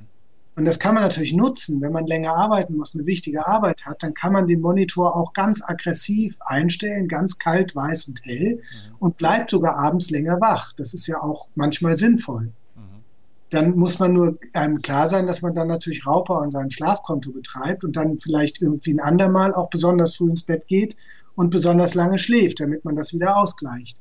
[0.55, 4.01] Und das kann man natürlich nutzen, wenn man länger arbeiten muss, eine wichtige Arbeit hat,
[4.03, 8.95] dann kann man den Monitor auch ganz aggressiv einstellen, ganz kalt, weiß und hell mhm.
[8.99, 10.71] und bleibt sogar abends länger wach.
[10.73, 12.53] Das ist ja auch manchmal sinnvoll.
[12.75, 13.03] Mhm.
[13.49, 17.31] Dann muss man nur einem klar sein, dass man dann natürlich Rauper an seinem Schlafkonto
[17.31, 20.95] betreibt und dann vielleicht irgendwie ein andermal auch besonders früh ins Bett geht
[21.35, 23.97] und besonders lange schläft, damit man das wieder ausgleicht.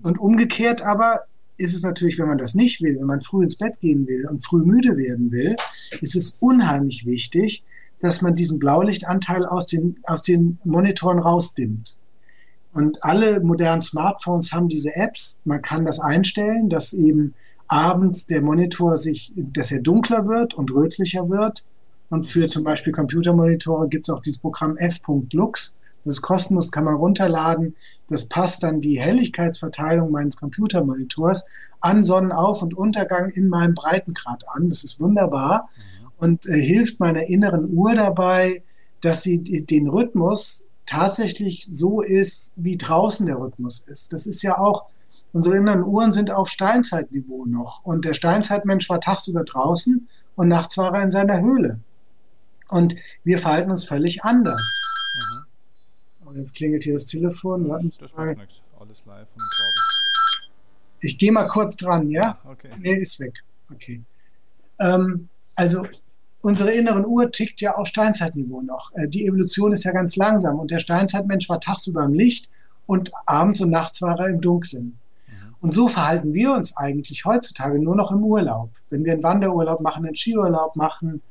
[0.00, 0.04] Mhm.
[0.04, 1.20] Und umgekehrt aber
[1.60, 4.26] ist es natürlich, wenn man das nicht will, wenn man früh ins Bett gehen will
[4.26, 5.56] und früh müde werden will,
[6.00, 7.64] ist es unheimlich wichtig,
[8.00, 11.96] dass man diesen Blaulichtanteil aus den, aus den Monitoren rausdimmt.
[12.72, 15.40] Und alle modernen Smartphones haben diese Apps.
[15.44, 17.34] Man kann das einstellen, dass eben
[17.66, 21.66] abends der Monitor sich, dass er dunkler wird und rötlicher wird.
[22.08, 25.79] Und für zum Beispiel Computermonitore gibt es auch dieses Programm f.lux.
[26.04, 27.74] Das ist kostenlos, kann man runterladen.
[28.08, 31.46] Das passt dann die Helligkeitsverteilung meines Computermonitors
[31.80, 34.68] an Sonnenauf- und Untergang in meinem Breitengrad an.
[34.70, 36.08] Das ist wunderbar mhm.
[36.18, 38.62] und äh, hilft meiner inneren Uhr dabei,
[39.00, 44.12] dass sie den Rhythmus tatsächlich so ist, wie draußen der Rhythmus ist.
[44.12, 44.86] Das ist ja auch,
[45.32, 47.84] unsere inneren Uhren sind auf Steinzeitniveau noch.
[47.84, 51.78] Und der Steinzeitmensch war tagsüber draußen und nachts war er in seiner Höhle.
[52.68, 54.60] Und wir verhalten uns völlig anders.
[55.14, 55.39] Mhm.
[56.30, 57.68] Und jetzt klingelt hier das Telefon.
[57.68, 58.62] Warten das macht nichts.
[58.78, 60.40] Alles live und Farbe.
[61.00, 62.38] Ich gehe mal kurz dran, ja?
[62.44, 62.70] Okay.
[62.78, 63.42] Nee, ist weg.
[63.72, 64.00] Okay.
[64.78, 65.84] Ähm, also
[66.42, 68.92] unsere inneren Uhr tickt ja auf Steinzeitniveau noch.
[68.94, 72.48] Äh, die Evolution ist ja ganz langsam und der Steinzeitmensch war tagsüber im Licht
[72.86, 74.84] und abends und nachts war er im Dunkeln.
[75.26, 75.54] Mhm.
[75.60, 78.70] Und so verhalten wir uns eigentlich heutzutage nur noch im Urlaub.
[78.90, 81.22] Wenn wir einen Wanderurlaub machen, einen Skiurlaub machen,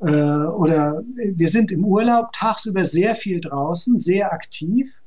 [0.00, 1.02] äh, oder
[1.34, 5.02] wir sind im Urlaub tagsüber sehr viel draußen, sehr aktiv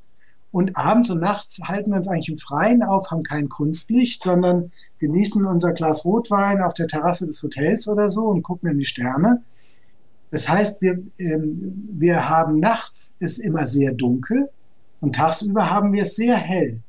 [0.54, 4.70] und abends und nachts halten wir uns eigentlich im Freien auf, haben kein Kunstlicht, sondern
[5.00, 8.84] genießen unser Glas Rotwein auf der Terrasse des Hotels oder so und gucken in die
[8.84, 9.42] Sterne.
[10.30, 14.48] Das heißt, wir, ähm, wir haben nachts ist immer sehr dunkel
[15.00, 16.80] und tagsüber haben wir es sehr hell.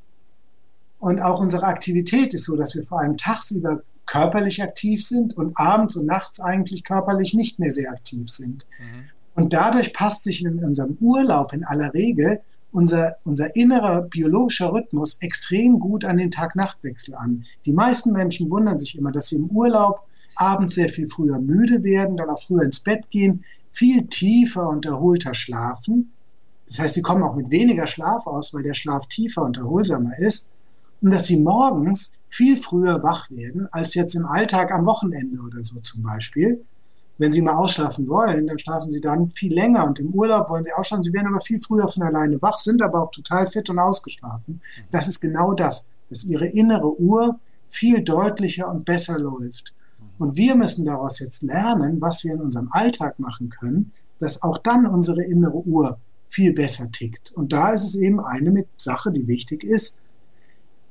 [1.00, 5.56] Und auch unsere Aktivität ist so, dass wir vor allem tagsüber körperlich aktiv sind und
[5.58, 8.66] abends und nachts eigentlich körperlich nicht mehr sehr aktiv sind.
[8.78, 9.10] Mhm.
[9.34, 12.40] Und dadurch passt sich in unserem Urlaub in aller Regel
[12.72, 17.44] unser, unser innerer biologischer Rhythmus extrem gut an den Tag-Nacht-Wechsel an.
[17.64, 20.02] Die meisten Menschen wundern sich immer, dass sie im Urlaub
[20.36, 24.84] abends sehr viel früher müde werden, dann auch früher ins Bett gehen, viel tiefer und
[24.84, 26.12] erholter schlafen.
[26.66, 30.18] Das heißt, sie kommen auch mit weniger Schlaf aus, weil der Schlaf tiefer und erholsamer
[30.18, 30.50] ist.
[31.02, 35.62] Und dass sie morgens viel früher wach werden, als jetzt im Alltag am Wochenende oder
[35.62, 36.64] so zum Beispiel.
[37.18, 40.64] Wenn Sie mal ausschlafen wollen, dann schlafen Sie dann viel länger und im Urlaub wollen
[40.64, 41.02] Sie ausschlafen.
[41.02, 44.60] Sie werden aber viel früher von alleine wach, sind aber auch total fit und ausgeschlafen.
[44.90, 47.38] Das ist genau das, dass Ihre innere Uhr
[47.70, 49.74] viel deutlicher und besser läuft.
[50.18, 54.58] Und wir müssen daraus jetzt lernen, was wir in unserem Alltag machen können, dass auch
[54.58, 57.32] dann unsere innere Uhr viel besser tickt.
[57.32, 60.02] Und da ist es eben eine Sache, die wichtig ist,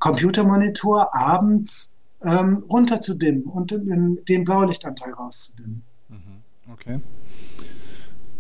[0.06, 5.82] Computermonitor abends ähm, runterzudimmen und den, den Blaulichtanteil rauszudimmen.
[6.10, 6.72] Mhm.
[6.72, 7.00] Okay.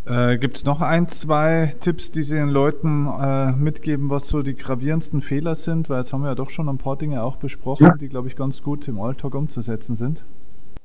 [0.05, 4.43] Äh, Gibt es noch ein, zwei Tipps, die Sie den Leuten äh, mitgeben, was so
[4.43, 5.89] die gravierendsten Fehler sind?
[5.89, 7.95] Weil jetzt haben wir ja doch schon ein paar Dinge auch besprochen, ja.
[7.95, 10.23] die, glaube ich, ganz gut im Alltag umzusetzen sind.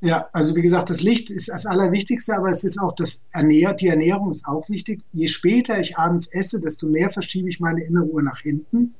[0.00, 3.74] Ja, also wie gesagt, das Licht ist das Allerwichtigste, aber es ist auch das Ernähr
[3.74, 5.02] die Ernährung ist auch wichtig.
[5.12, 8.94] Je später ich abends esse, desto mehr verschiebe ich meine innere Uhr nach hinten.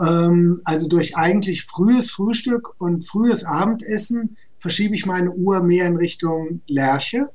[0.00, 5.96] Ähm, also durch eigentlich frühes Frühstück und frühes Abendessen verschiebe ich meine Uhr mehr in
[5.96, 7.28] Richtung Lerche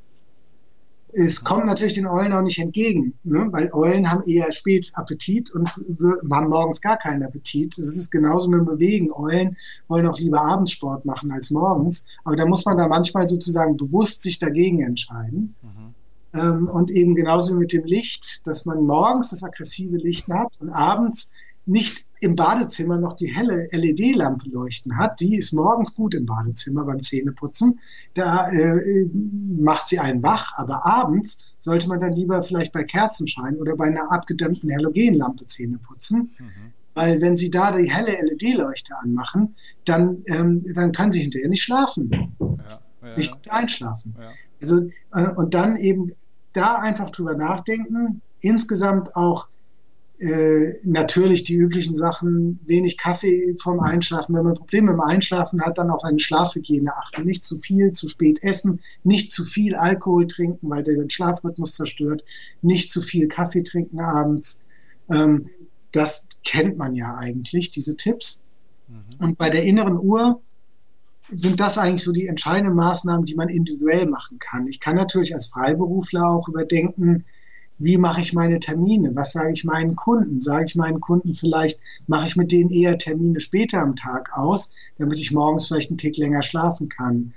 [1.16, 3.48] es kommt natürlich den Eulen auch nicht entgegen, ne?
[3.52, 7.78] weil Eulen haben eher spät Appetit und haben morgens gar keinen Appetit.
[7.78, 9.12] Das ist genauso mit dem Bewegen.
[9.14, 9.56] Eulen
[9.88, 14.22] wollen auch lieber Abendsport machen als morgens, aber da muss man da manchmal sozusagen bewusst
[14.24, 15.56] sich dagegen entscheiden.
[15.62, 16.40] Mhm.
[16.40, 20.60] Ähm, und eben genauso wie mit dem Licht, dass man morgens das aggressive Licht hat
[20.60, 21.34] und abends
[21.66, 26.86] nicht im Badezimmer noch die helle LED-Lampe leuchten hat, die ist morgens gut im Badezimmer
[26.86, 27.80] beim Zähneputzen.
[28.14, 29.10] Da äh,
[29.60, 33.86] macht sie einen wach, aber abends sollte man dann lieber vielleicht bei Kerzenschein oder bei
[33.86, 36.32] einer abgedämmten Halogenlampe Zähne putzen.
[36.38, 36.74] Mhm.
[36.96, 39.54] Weil wenn Sie da die helle LED-Leuchte anmachen,
[39.84, 42.10] dann, ähm, dann können Sie hinterher nicht schlafen.
[42.40, 44.16] Ja, ja, nicht gut einschlafen.
[44.18, 44.28] Ja.
[44.62, 46.10] Also, äh, und dann eben
[46.54, 48.22] da einfach drüber nachdenken.
[48.40, 49.50] Insgesamt auch
[50.20, 54.36] äh, natürlich die üblichen Sachen, wenig Kaffee vom Einschlafen.
[54.36, 57.26] Wenn man Probleme im Einschlafen hat, dann auf eine Schlafhygiene achten.
[57.26, 61.74] Nicht zu viel, zu spät essen, nicht zu viel Alkohol trinken, weil der den Schlafrhythmus
[61.74, 62.24] zerstört,
[62.62, 64.64] nicht zu viel Kaffee trinken abends.
[65.10, 65.50] Ähm,
[65.92, 68.42] das kennt man ja eigentlich, diese Tipps.
[68.88, 69.26] Mhm.
[69.26, 70.42] Und bei der inneren Uhr
[71.32, 74.68] sind das eigentlich so die entscheidenden Maßnahmen, die man individuell machen kann.
[74.68, 77.26] Ich kann natürlich als Freiberufler auch überdenken,
[77.78, 79.12] wie mache ich meine Termine?
[79.16, 80.42] Was sage ich meinen Kunden?
[80.42, 84.76] Sage ich meinen Kunden vielleicht, mache ich mit denen eher Termine später am Tag aus,
[84.98, 87.34] damit ich morgens vielleicht einen Tick länger schlafen kann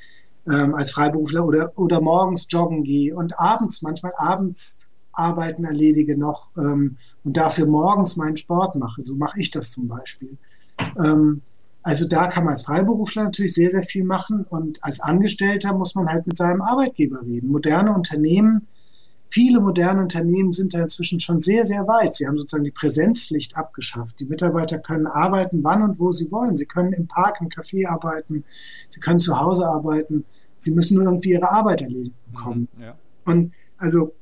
[0.50, 6.50] ähm, als Freiberufler oder, oder morgens joggen gehe und abends, manchmal abends Arbeiten erledige noch
[6.56, 9.02] ähm, und dafür morgens meinen Sport mache.
[9.04, 10.36] So mache ich das zum Beispiel.
[11.04, 11.42] Ähm,
[11.82, 15.94] also da kann man als Freiberufler natürlich sehr, sehr viel machen und als Angestellter muss
[15.94, 17.50] man halt mit seinem Arbeitgeber reden.
[17.50, 18.66] Moderne Unternehmen
[19.30, 22.14] Viele moderne Unternehmen sind da inzwischen schon sehr, sehr weit.
[22.14, 24.20] Sie haben sozusagen die Präsenzpflicht abgeschafft.
[24.20, 26.56] Die Mitarbeiter können arbeiten, wann und wo sie wollen.
[26.56, 28.44] Sie können im Park, im Café arbeiten.
[28.88, 30.24] Sie können zu Hause arbeiten.
[30.56, 32.68] Sie müssen nur irgendwie ihre Arbeit erledigen bekommen.
[32.76, 32.98] Mhm, ja.
[33.24, 34.12] Und also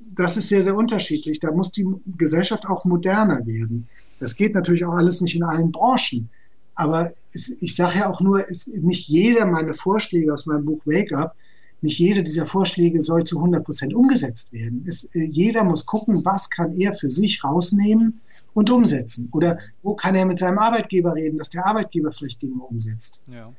[0.00, 1.38] das ist sehr, sehr unterschiedlich.
[1.40, 1.86] Da muss die
[2.16, 3.88] Gesellschaft auch moderner werden.
[4.18, 6.30] Das geht natürlich auch alles nicht in allen Branchen.
[6.74, 10.80] Aber es, ich sage ja auch nur, es, nicht jeder meine Vorschläge aus meinem Buch
[10.86, 11.36] Wake Up
[11.82, 14.84] nicht jede dieser Vorschläge soll zu 100 Prozent umgesetzt werden.
[14.86, 18.20] Es, äh, jeder muss gucken, was kann er für sich rausnehmen
[18.52, 19.28] und umsetzen.
[19.32, 23.22] Oder wo kann er mit seinem Arbeitgeber reden, dass der Arbeitgeber vielleicht Dinge umsetzt.
[23.26, 23.52] Ja.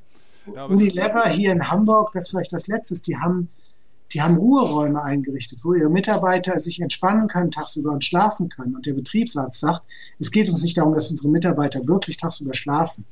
[0.56, 3.48] Ja, Unilever hier in Hamburg, das ist vielleicht das Letzte, die haben,
[4.12, 8.76] die haben Ruheräume eingerichtet, wo ihre Mitarbeiter sich entspannen können tagsüber und schlafen können.
[8.76, 9.84] Und der Betriebsarzt sagt,
[10.20, 13.06] es geht uns nicht darum, dass unsere Mitarbeiter wirklich tagsüber schlafen.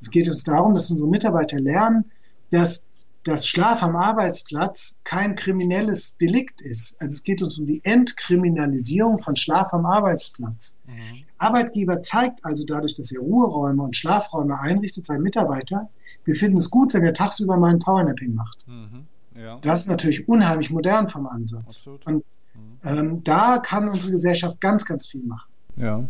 [0.00, 2.04] Es geht uns darum, dass unsere Mitarbeiter lernen,
[2.50, 2.85] dass
[3.26, 7.00] dass Schlaf am Arbeitsplatz kein kriminelles Delikt ist.
[7.00, 10.78] Also es geht uns um die Entkriminalisierung von Schlaf am Arbeitsplatz.
[10.86, 10.92] Mhm.
[10.96, 15.88] Der Arbeitgeber zeigt also dadurch, dass er Ruheräume und Schlafräume einrichtet, seinen Mitarbeiter,
[16.24, 18.64] wir finden es gut, wenn er tagsüber mal ein Powernapping macht.
[18.68, 19.06] Mhm.
[19.36, 19.58] Ja.
[19.60, 21.78] Das ist natürlich unheimlich modern vom Ansatz.
[21.78, 22.06] Absolut.
[22.06, 22.24] Und
[22.54, 22.78] mhm.
[22.84, 25.50] ähm, da kann unsere Gesellschaft ganz, ganz viel machen.
[25.76, 26.04] Ja,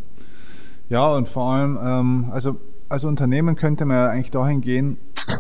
[0.90, 4.96] ja und vor allem, ähm, also als Unternehmen könnte man ja eigentlich dahin gehen,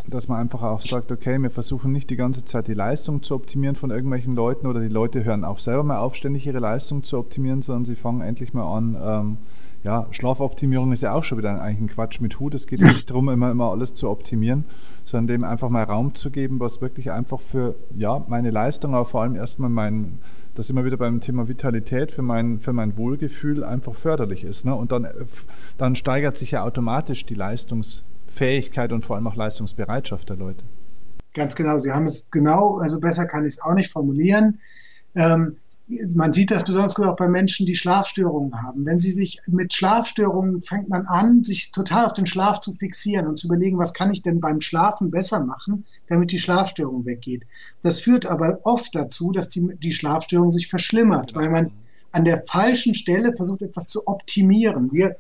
[0.08, 3.34] dass man einfach auch sagt, okay, wir versuchen nicht die ganze Zeit die Leistung zu
[3.34, 7.02] optimieren von irgendwelchen Leuten oder die Leute hören auch selber mal auf, ständig ihre Leistung
[7.02, 9.38] zu optimieren, sondern sie fangen endlich mal an, ähm,
[9.82, 12.54] ja, Schlafoptimierung ist ja auch schon wieder eigentlich ein Quatsch mit Hut.
[12.54, 14.64] Es geht nicht darum, immer, immer alles zu optimieren,
[15.04, 19.04] sondern dem einfach mal Raum zu geben, was wirklich einfach für ja, meine Leistung, aber
[19.04, 20.18] vor allem erstmal mein,
[20.54, 24.64] das immer wieder beim Thema Vitalität, für mein, für mein Wohlgefühl einfach förderlich ist.
[24.64, 24.74] Ne?
[24.74, 25.06] Und dann,
[25.78, 30.64] dann steigert sich ja automatisch die Leistungsfähigkeit und vor allem auch Leistungsbereitschaft der Leute.
[31.34, 34.58] Ganz genau, Sie haben es genau, also besser kann ich es auch nicht formulieren.
[35.14, 35.56] Ähm,
[36.14, 38.84] man sieht das besonders gut auch bei Menschen, die Schlafstörungen haben.
[38.84, 43.28] Wenn sie sich mit Schlafstörungen fängt man an, sich total auf den Schlaf zu fixieren
[43.28, 47.44] und zu überlegen, was kann ich denn beim Schlafen besser machen, damit die Schlafstörung weggeht.
[47.82, 51.70] Das führt aber oft dazu, dass die, die Schlafstörung sich verschlimmert, weil man
[52.10, 54.90] an der falschen Stelle versucht, etwas zu optimieren.
[54.92, 55.16] Wir,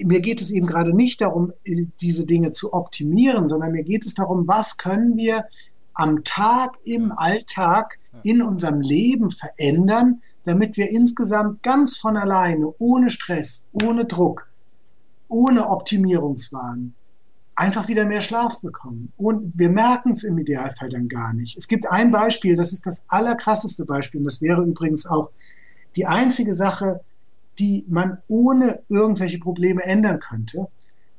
[0.00, 1.52] mir geht es eben gerade nicht darum,
[2.00, 5.44] diese Dinge zu optimieren, sondern mir geht es darum, was können wir
[5.92, 13.10] am Tag, im Alltag in unserem Leben verändern, damit wir insgesamt ganz von alleine, ohne
[13.10, 14.48] Stress, ohne Druck,
[15.28, 16.94] ohne Optimierungswahn,
[17.56, 19.12] einfach wieder mehr Schlaf bekommen.
[19.16, 21.56] Und wir merken es im Idealfall dann gar nicht.
[21.56, 25.30] Es gibt ein Beispiel, das ist das allerkrasseste Beispiel, und das wäre übrigens auch
[25.96, 27.00] die einzige Sache,
[27.58, 30.66] die man ohne irgendwelche Probleme ändern könnte.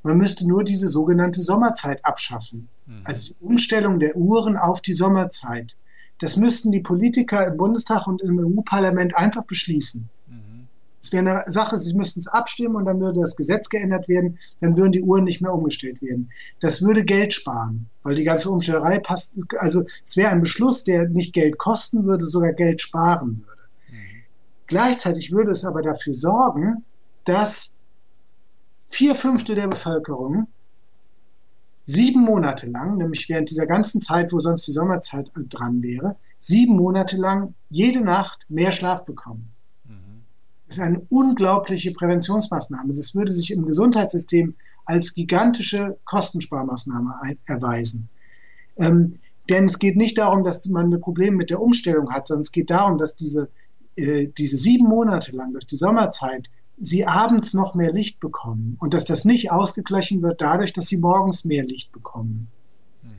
[0.03, 2.67] Man müsste nur diese sogenannte Sommerzeit abschaffen.
[2.85, 3.01] Mhm.
[3.05, 5.77] Also die Umstellung der Uhren auf die Sommerzeit.
[6.19, 10.09] Das müssten die Politiker im Bundestag und im EU-Parlament einfach beschließen.
[11.01, 11.25] Es mhm.
[11.25, 14.77] wäre eine Sache, sie müssten es abstimmen und dann würde das Gesetz geändert werden, dann
[14.77, 16.29] würden die Uhren nicht mehr umgestellt werden.
[16.61, 19.37] Das würde Geld sparen, weil die ganze Umstellerei passt.
[19.59, 23.61] Also es wäre ein Beschluss, der nicht Geld kosten würde, sogar Geld sparen würde.
[23.89, 24.23] Mhm.
[24.67, 26.85] Gleichzeitig würde es aber dafür sorgen,
[27.25, 27.77] dass
[28.87, 30.47] vier Fünfte der Bevölkerung
[31.85, 36.75] sieben Monate lang, nämlich während dieser ganzen Zeit, wo sonst die Sommerzeit dran wäre, sieben
[36.75, 39.53] Monate lang jede Nacht mehr Schlaf bekommen.
[39.87, 40.23] Mhm.
[40.67, 42.93] Das ist eine unglaubliche Präventionsmaßnahme.
[42.93, 44.55] Das würde sich im Gesundheitssystem
[44.85, 47.13] als gigantische Kostensparmaßnahme
[47.45, 48.09] erweisen.
[48.77, 49.19] Ähm,
[49.49, 52.51] denn es geht nicht darum, dass man ein Problem mit der Umstellung hat, sondern es
[52.51, 53.49] geht darum, dass diese,
[53.95, 58.93] äh, diese sieben Monate lang durch die Sommerzeit sie abends noch mehr Licht bekommen und
[58.93, 62.47] dass das nicht ausgeglichen wird dadurch, dass sie morgens mehr Licht bekommen.
[63.01, 63.09] Mhm.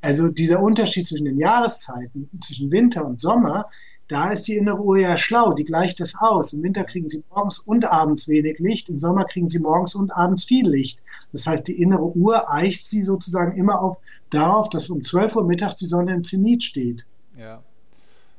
[0.00, 3.68] Also dieser Unterschied zwischen den Jahreszeiten, zwischen Winter und Sommer,
[4.08, 6.52] da ist die innere Uhr ja schlau, die gleicht das aus.
[6.52, 10.14] Im Winter kriegen sie morgens und abends wenig Licht, im Sommer kriegen sie morgens und
[10.14, 11.00] abends viel Licht.
[11.32, 13.96] Das heißt, die innere Uhr eicht sie sozusagen immer auf,
[14.30, 17.06] darauf, dass um 12 Uhr mittags die Sonne im Zenit steht.
[17.36, 17.62] Ja.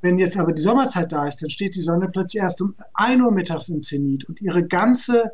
[0.05, 3.23] Wenn jetzt aber die Sommerzeit da ist, dann steht die Sonne plötzlich erst um 1
[3.23, 5.31] Uhr mittags im Zenit und ihre ganze,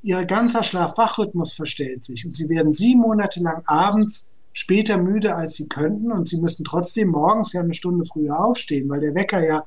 [0.00, 5.56] ihr ganzer Schlaf-Wach-Rhythmus verstellt sich und sie werden sieben Monate lang abends später müde, als
[5.56, 9.44] sie könnten und sie müssen trotzdem morgens ja eine Stunde früher aufstehen, weil der Wecker
[9.44, 9.66] ja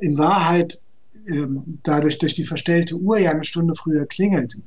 [0.00, 0.82] in Wahrheit
[1.28, 4.58] ähm, dadurch durch die verstellte Uhr ja eine Stunde früher klingelt.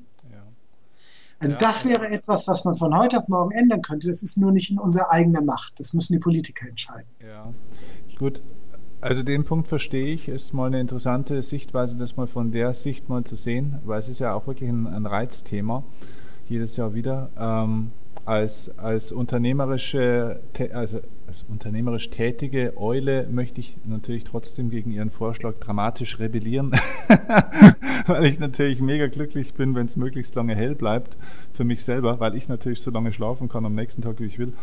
[1.39, 4.07] Also ja, das wäre etwas, was man von heute auf morgen ändern könnte.
[4.07, 5.77] Das ist nur nicht in unserer eigenen Macht.
[5.77, 7.09] Das müssen die Politiker entscheiden.
[7.21, 7.53] Ja,
[8.17, 8.41] gut.
[9.03, 13.09] Also den Punkt verstehe ich, ist mal eine interessante Sichtweise, das mal von der Sicht
[13.09, 15.83] mal zu sehen, weil es ist ja auch wirklich ein, ein Reizthema,
[16.47, 17.29] jedes Jahr wieder.
[17.37, 17.91] Ähm,
[18.25, 20.39] als, als unternehmerische,
[20.73, 26.71] also als unternehmerisch tätige Eule möchte ich natürlich trotzdem gegen Ihren Vorschlag dramatisch rebellieren,
[28.07, 31.17] weil ich natürlich mega glücklich bin, wenn es möglichst lange hell bleibt
[31.51, 34.39] für mich selber, weil ich natürlich so lange schlafen kann am nächsten Tag, wie ich
[34.39, 34.53] will.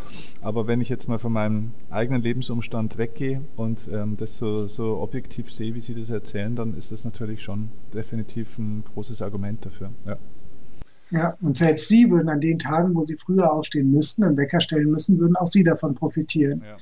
[0.43, 5.01] Aber wenn ich jetzt mal von meinem eigenen Lebensumstand weggehe und ähm, das so, so
[5.01, 9.65] objektiv sehe, wie Sie das erzählen, dann ist das natürlich schon definitiv ein großes Argument
[9.67, 9.91] dafür.
[10.07, 10.17] Ja.
[11.11, 14.61] Ja, und selbst Sie würden an den Tagen, wo Sie früher aufstehen müssten, einen Wecker
[14.61, 16.63] stellen müssen, würden auch Sie davon profitieren.
[16.65, 16.77] Ja,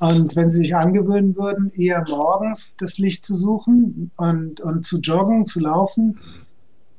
[0.00, 4.98] und wenn Sie sich angewöhnen würden, eher morgens das Licht zu suchen und, und zu
[5.00, 6.18] joggen, zu laufen,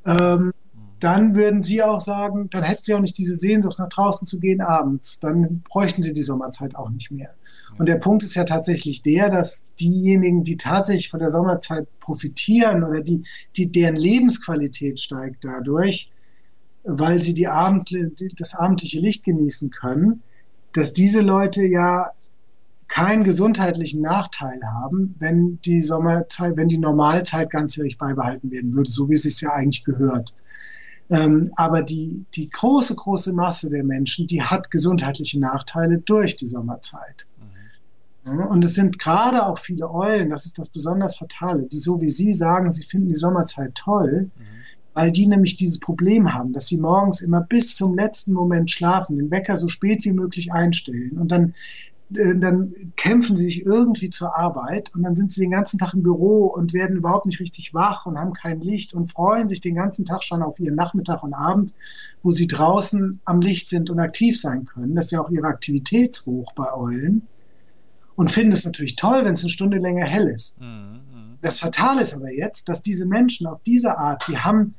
[0.05, 0.53] ähm,
[1.01, 4.39] dann würden Sie auch sagen, dann hätten Sie auch nicht diese Sehnsucht, nach draußen zu
[4.39, 5.19] gehen abends.
[5.19, 7.31] Dann bräuchten Sie die Sommerzeit auch nicht mehr.
[7.77, 12.83] Und der Punkt ist ja tatsächlich der, dass diejenigen, die tatsächlich von der Sommerzeit profitieren
[12.83, 13.23] oder die,
[13.57, 16.11] die deren Lebensqualität steigt dadurch,
[16.85, 17.89] weil sie die Abend,
[18.37, 20.21] das abendliche Licht genießen können,
[20.73, 22.11] dass diese Leute ja
[22.87, 29.09] keinen gesundheitlichen Nachteil haben, wenn die Sommerzeit, wenn die Normalzeit ganzjährig beibehalten werden würde, so
[29.09, 30.35] wie es sich ja eigentlich gehört.
[31.09, 36.45] Ähm, aber die, die große, große Masse der Menschen, die hat gesundheitliche Nachteile durch die
[36.45, 37.25] Sommerzeit.
[38.23, 38.39] Mhm.
[38.39, 42.09] Und es sind gerade auch viele Eulen, das ist das besonders Fatale, die so wie
[42.09, 44.29] Sie sagen, sie finden die Sommerzeit toll.
[44.35, 44.43] Mhm
[44.95, 49.17] weil die nämlich dieses Problem haben, dass sie morgens immer bis zum letzten Moment schlafen,
[49.17, 51.53] den Wecker so spät wie möglich einstellen und dann
[52.13, 55.93] äh, dann kämpfen sie sich irgendwie zur Arbeit und dann sind sie den ganzen Tag
[55.93, 59.61] im Büro und werden überhaupt nicht richtig wach und haben kein Licht und freuen sich
[59.61, 61.73] den ganzen Tag schon auf ihren Nachmittag und Abend,
[62.21, 64.95] wo sie draußen am Licht sind und aktiv sein können.
[64.95, 67.27] Das ist ja auch ihre Aktivitätshoch bei Eulen.
[68.15, 70.57] Und finden es natürlich toll, wenn es eine Stunde länger hell ist.
[70.61, 71.37] Mhm, mhm.
[71.41, 74.73] Das Fatale ist aber jetzt, dass diese Menschen auf diese Art, sie haben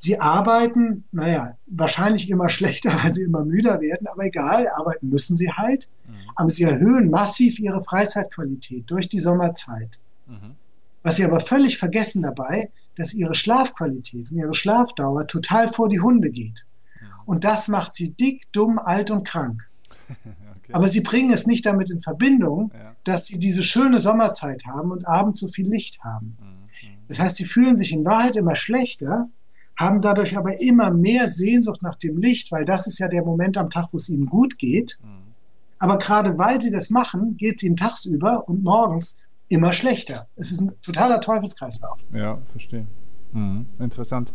[0.00, 5.36] Sie arbeiten, naja, wahrscheinlich immer schlechter, weil sie immer müder werden, aber egal, arbeiten müssen
[5.36, 5.88] sie halt.
[6.06, 6.14] Mhm.
[6.36, 9.98] Aber sie erhöhen massiv ihre Freizeitqualität durch die Sommerzeit.
[10.28, 10.54] Mhm.
[11.02, 16.00] Was sie aber völlig vergessen dabei, dass ihre Schlafqualität und ihre Schlafdauer total vor die
[16.00, 16.64] Hunde geht.
[17.00, 17.06] Mhm.
[17.26, 19.68] Und das macht sie dick, dumm, alt und krank.
[20.08, 20.72] okay.
[20.72, 22.94] Aber sie bringen es nicht damit in Verbindung, ja.
[23.02, 26.38] dass sie diese schöne Sommerzeit haben und abends so viel Licht haben.
[26.40, 26.46] Mhm.
[26.46, 26.98] Mhm.
[27.08, 29.28] Das heißt, sie fühlen sich in Wahrheit immer schlechter,
[29.78, 33.56] haben dadurch aber immer mehr Sehnsucht nach dem Licht, weil das ist ja der Moment
[33.56, 34.98] am Tag, wo es ihnen gut geht.
[35.02, 35.34] Mhm.
[35.78, 40.26] Aber gerade weil sie das machen, geht es ihnen tagsüber und morgens immer schlechter.
[40.34, 41.96] Es ist ein totaler Teufelskreislauf.
[42.12, 42.86] Ja, verstehe.
[43.32, 43.66] Mhm.
[43.78, 44.32] Interessant.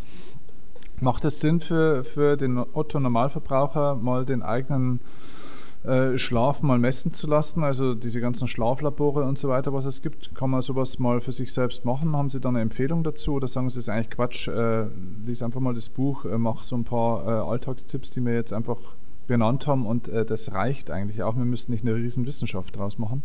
[1.02, 5.02] Macht es Sinn für, für den Otto-Normalverbraucher mal den eigenen
[5.84, 10.02] äh, Schlaf mal messen zu lassen, also diese ganzen Schlaflabore und so weiter, was es
[10.02, 10.34] gibt.
[10.34, 12.16] Kann man sowas mal für sich selbst machen?
[12.16, 14.48] Haben Sie da eine Empfehlung dazu oder sagen Sie, es ist eigentlich Quatsch?
[14.48, 14.86] Äh,
[15.26, 18.54] lies einfach mal das Buch, äh, mach so ein paar äh, Alltagstipps, die wir jetzt
[18.54, 18.78] einfach
[19.28, 21.36] benannt haben und äh, das reicht eigentlich auch.
[21.36, 23.24] Wir müssen nicht eine riesen Wissenschaft draus machen.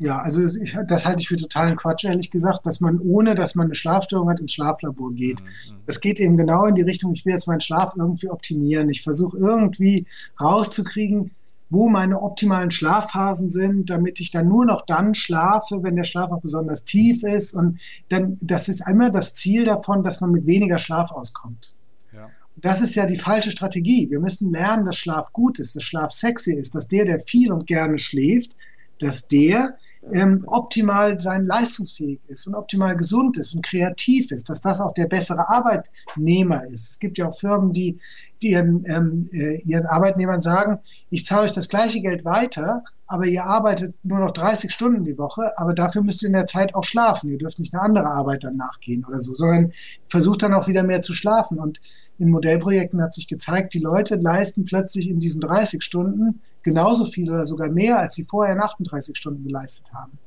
[0.00, 3.56] Ja, also ich, das halte ich für totalen Quatsch, ehrlich gesagt, dass man ohne, dass
[3.56, 5.42] man eine Schlafstörung hat, ins Schlaflabor geht.
[5.42, 5.78] Mhm.
[5.86, 8.88] Das geht eben genau in die Richtung, ich will jetzt meinen Schlaf irgendwie optimieren.
[8.90, 10.06] Ich versuche irgendwie
[10.40, 11.32] rauszukriegen,
[11.70, 16.30] wo meine optimalen Schlafphasen sind, damit ich dann nur noch dann schlafe, wenn der Schlaf
[16.30, 17.54] auch besonders tief ist.
[17.54, 21.74] Und dann, das ist einmal das Ziel davon, dass man mit weniger Schlaf auskommt.
[22.12, 22.26] Ja.
[22.56, 24.10] Das ist ja die falsche Strategie.
[24.10, 27.52] Wir müssen lernen, dass Schlaf gut ist, dass Schlaf sexy ist, dass der, der viel
[27.52, 28.56] und gerne schläft,
[28.98, 29.76] dass der
[30.12, 34.94] ähm, optimal sein leistungsfähig ist und optimal gesund ist und kreativ ist, dass das auch
[34.94, 36.90] der bessere Arbeitnehmer ist.
[36.90, 37.98] Es gibt ja auch Firmen, die,
[38.42, 40.78] die ihren, ähm, äh, ihren Arbeitnehmern sagen,
[41.10, 45.16] ich zahle euch das gleiche Geld weiter, aber ihr arbeitet nur noch 30 Stunden die
[45.18, 47.30] Woche, aber dafür müsst ihr in der Zeit auch schlafen.
[47.30, 49.72] Ihr dürft nicht eine andere Arbeit dann nachgehen oder so, sondern
[50.08, 51.58] versucht dann auch wieder mehr zu schlafen.
[51.58, 51.80] Und
[52.18, 57.30] in Modellprojekten hat sich gezeigt, die Leute leisten plötzlich in diesen 30 Stunden genauso viel
[57.30, 60.18] oder sogar mehr, als sie vorher in 38 Stunden geleistet haben.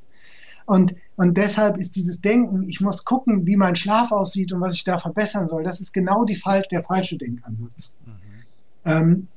[0.65, 4.75] Und, und deshalb ist dieses Denken, ich muss gucken, wie mein Schlaf aussieht und was
[4.75, 6.39] ich da verbessern soll, das ist genau die,
[6.71, 7.93] der falsche Denkansatz.
[8.85, 9.27] Ähm,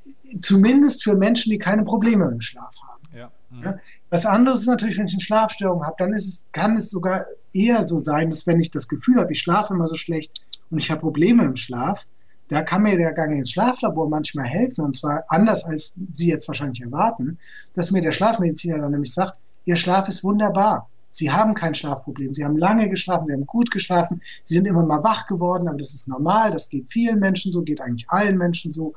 [0.41, 3.17] zumindest für Menschen, die keine Probleme im Schlaf haben.
[3.17, 3.31] Ja.
[3.49, 3.63] Mhm.
[3.63, 3.75] Ja?
[4.09, 7.25] Was anderes ist natürlich, wenn ich eine Schlafstörung habe, dann ist es, kann es sogar
[7.53, 10.79] eher so sein, dass wenn ich das Gefühl habe, ich schlafe immer so schlecht und
[10.79, 12.05] ich habe Probleme im Schlaf,
[12.47, 16.47] da kann mir der Gang ins Schlaflabor manchmal helfen, und zwar anders, als Sie jetzt
[16.47, 17.39] wahrscheinlich erwarten,
[17.73, 20.89] dass mir der Schlafmediziner dann nämlich sagt, Ihr Schlaf ist wunderbar.
[21.15, 22.33] Sie haben kein Schlafproblem.
[22.33, 25.77] Sie haben lange geschlafen, Sie haben gut geschlafen, Sie sind immer mal wach geworden, aber
[25.77, 28.95] das ist normal, das geht vielen Menschen so, geht eigentlich allen Menschen so.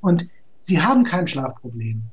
[0.00, 2.04] Und Sie haben kein Schlafproblem.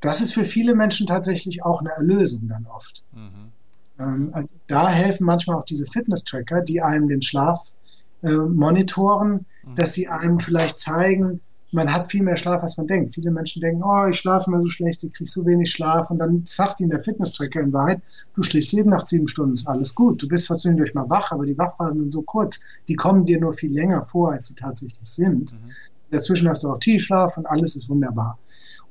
[0.00, 3.02] Das ist für viele Menschen tatsächlich auch eine Erlösung dann oft.
[3.12, 3.52] Mhm.
[3.98, 7.66] Ähm, also da helfen manchmal auch diese Fitness-Tracker, die einem den Schlaf
[8.22, 9.74] äh, monitoren, mhm.
[9.74, 11.40] dass sie einem vielleicht zeigen,
[11.72, 13.14] man hat viel mehr Schlaf, als man denkt.
[13.14, 16.10] Viele Menschen denken, oh, ich schlafe immer so schlecht, ich kriege so wenig Schlaf.
[16.10, 18.00] Und dann sagt ihnen der Fitness-Tracker in Wahrheit,
[18.34, 20.22] du schläfst jeden Nacht sieben Stunden, ist alles gut.
[20.22, 23.38] Du bist zwar zwischendurch mal wach, aber die Wachphasen sind so kurz, die kommen dir
[23.38, 25.52] nur viel länger vor, als sie tatsächlich sind.
[25.52, 25.70] Mhm.
[26.10, 28.38] Dazwischen hast du auch Tiefschlaf und alles ist wunderbar.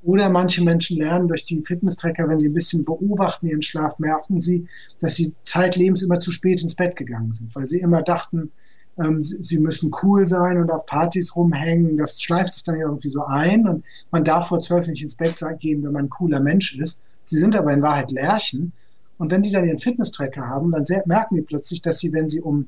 [0.04, 4.40] Oder manche Menschen lernen durch die Fitness-Tracker, wenn sie ein bisschen beobachten ihren Schlaf, merken
[4.40, 4.68] sie,
[5.00, 8.52] dass sie zeitlebens immer zu spät ins Bett gegangen sind, weil sie immer dachten,
[9.00, 11.98] ähm, sie müssen cool sein und auf Partys rumhängen.
[11.98, 15.44] Das schleift sich dann irgendwie so ein und man darf vor zwölf nicht ins Bett
[15.60, 17.06] gehen, wenn man ein cooler Mensch ist.
[17.24, 18.74] Sie sind aber in Wahrheit Lerchen.
[19.18, 22.42] Und wenn die dann ihren Fitness-Tracker haben, dann merken die plötzlich, dass sie, wenn sie
[22.42, 22.68] um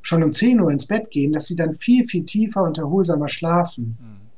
[0.00, 3.28] schon um 10 Uhr ins Bett gehen, dass sie dann viel, viel tiefer und erholsamer
[3.28, 3.98] schlafen.
[4.00, 4.28] Mhm.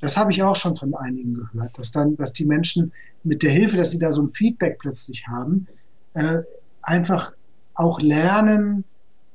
[0.00, 2.92] Das habe ich auch schon von einigen gehört, dass dann, dass die Menschen
[3.22, 5.66] mit der Hilfe, dass sie da so ein Feedback plötzlich haben,
[6.14, 6.38] äh,
[6.82, 7.32] einfach
[7.74, 8.84] auch lernen,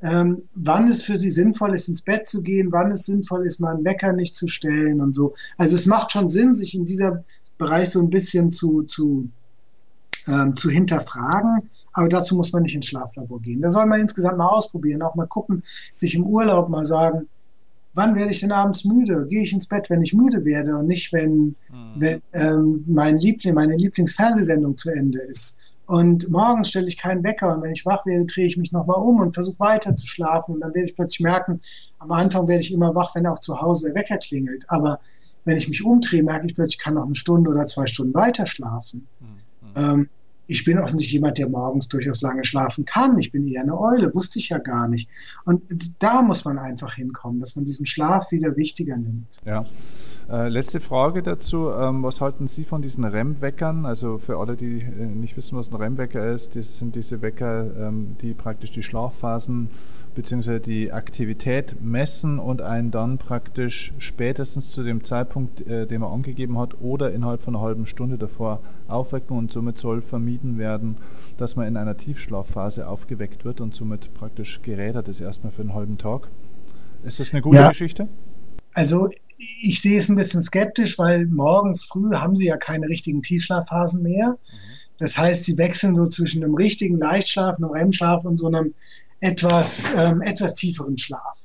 [0.01, 3.59] ähm, wann es für sie sinnvoll ist, ins Bett zu gehen, wann es sinnvoll ist,
[3.59, 5.33] mal einen Wecker nicht zu stellen und so.
[5.57, 7.23] Also es macht schon Sinn, sich in dieser
[7.57, 9.29] Bereich so ein bisschen zu, zu,
[10.27, 13.61] ähm, zu hinterfragen, aber dazu muss man nicht ins Schlaflabor gehen.
[13.61, 17.27] Da soll man insgesamt mal ausprobieren, auch mal gucken, sich im Urlaub mal sagen,
[17.93, 19.25] wann werde ich denn abends müde?
[19.29, 21.93] Gehe ich ins Bett, wenn ich müde werde und nicht, wenn, mhm.
[21.95, 25.59] wenn ähm, mein Liebling, meine Lieblingsfernsehsendung zu Ende ist?
[25.87, 28.99] Und morgens stelle ich keinen Wecker und wenn ich wach werde, drehe ich mich nochmal
[29.01, 30.55] um und versuche weiter zu schlafen.
[30.55, 31.61] Und dann werde ich plötzlich merken,
[31.99, 34.65] am Anfang werde ich immer wach, wenn auch zu Hause der Wecker klingelt.
[34.69, 34.99] Aber
[35.43, 38.13] wenn ich mich umdrehe, merke ich plötzlich, ich kann noch eine Stunde oder zwei Stunden
[38.15, 39.07] weiter schlafen.
[39.19, 39.71] Mhm.
[39.75, 40.09] Ähm,
[40.47, 43.17] ich bin offensichtlich jemand, der morgens durchaus lange schlafen kann.
[43.17, 45.09] Ich bin eher eine Eule, wusste ich ja gar nicht.
[45.45, 45.63] Und
[46.03, 49.39] da muss man einfach hinkommen, dass man diesen Schlaf wieder wichtiger nimmt.
[49.45, 49.65] Ja.
[50.27, 51.69] Äh, letzte Frage dazu.
[51.71, 53.85] Ähm, was halten Sie von diesen REM-Weckern?
[53.85, 57.87] Also für alle, die äh, nicht wissen, was ein REM-Wecker ist, das sind diese Wecker,
[57.87, 59.69] ähm, die praktisch die Schlafphasen
[60.15, 60.59] bzw.
[60.59, 66.57] die Aktivität messen und einen dann praktisch spätestens zu dem Zeitpunkt, äh, den man angegeben
[66.57, 70.97] hat, oder innerhalb von einer halben Stunde davor aufwecken und somit soll vermieden werden,
[71.37, 75.75] dass man in einer Tiefschlafphase aufgeweckt wird und somit praktisch gerädert ist erstmal für einen
[75.75, 76.29] halben Tag.
[77.03, 77.69] Ist das eine gute ja.
[77.69, 78.07] Geschichte?
[78.73, 79.07] Also
[79.37, 84.01] ich sehe es ein bisschen skeptisch, weil morgens früh haben sie ja keine richtigen Tiefschlafphasen
[84.01, 84.29] mehr.
[84.29, 84.37] Mhm.
[84.97, 88.73] Das heißt, sie wechseln so zwischen einem richtigen Leichtschlaf, einem REM-Schlaf und so einem
[89.19, 91.39] etwas, ähm, etwas tieferen Schlaf.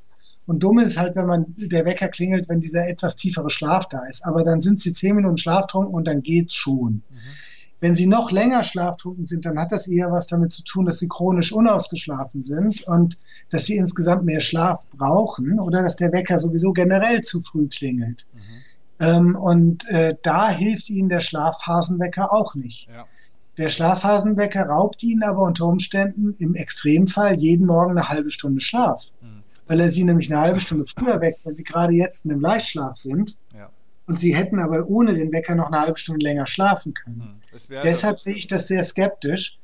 [0.47, 4.05] Und dumm ist halt, wenn man der Wecker klingelt, wenn dieser etwas tiefere Schlaf da
[4.07, 4.25] ist.
[4.25, 7.03] Aber dann sind sie zehn Minuten schlaftrunken und dann geht's schon.
[7.09, 7.17] Mhm.
[7.81, 10.99] Wenn sie noch länger schlaftrunken sind, dann hat das eher was damit zu tun, dass
[10.99, 13.19] sie chronisch unausgeschlafen sind und
[13.49, 18.27] dass sie insgesamt mehr Schlaf brauchen oder dass der Wecker sowieso generell zu früh klingelt.
[18.35, 18.41] Mhm.
[19.01, 22.89] Ähm, und äh, da hilft ihnen der Schlafphasenwecker auch nicht.
[22.89, 23.07] Ja.
[23.57, 29.05] Der Schlafphasenwecker raubt ihnen aber unter Umständen im Extremfall jeden Morgen eine halbe Stunde Schlaf.
[29.23, 29.43] Mhm.
[29.67, 32.41] Weil er sie nämlich eine halbe Stunde früher weckt, weil sie gerade jetzt in einem
[32.41, 33.37] Leichtschlaf sind.
[33.55, 33.71] Ja.
[34.07, 37.41] Und sie hätten aber ohne den Wecker noch eine halbe Stunde länger schlafen können.
[37.53, 37.81] Hm.
[37.83, 39.59] Deshalb sehe ich das sehr skeptisch.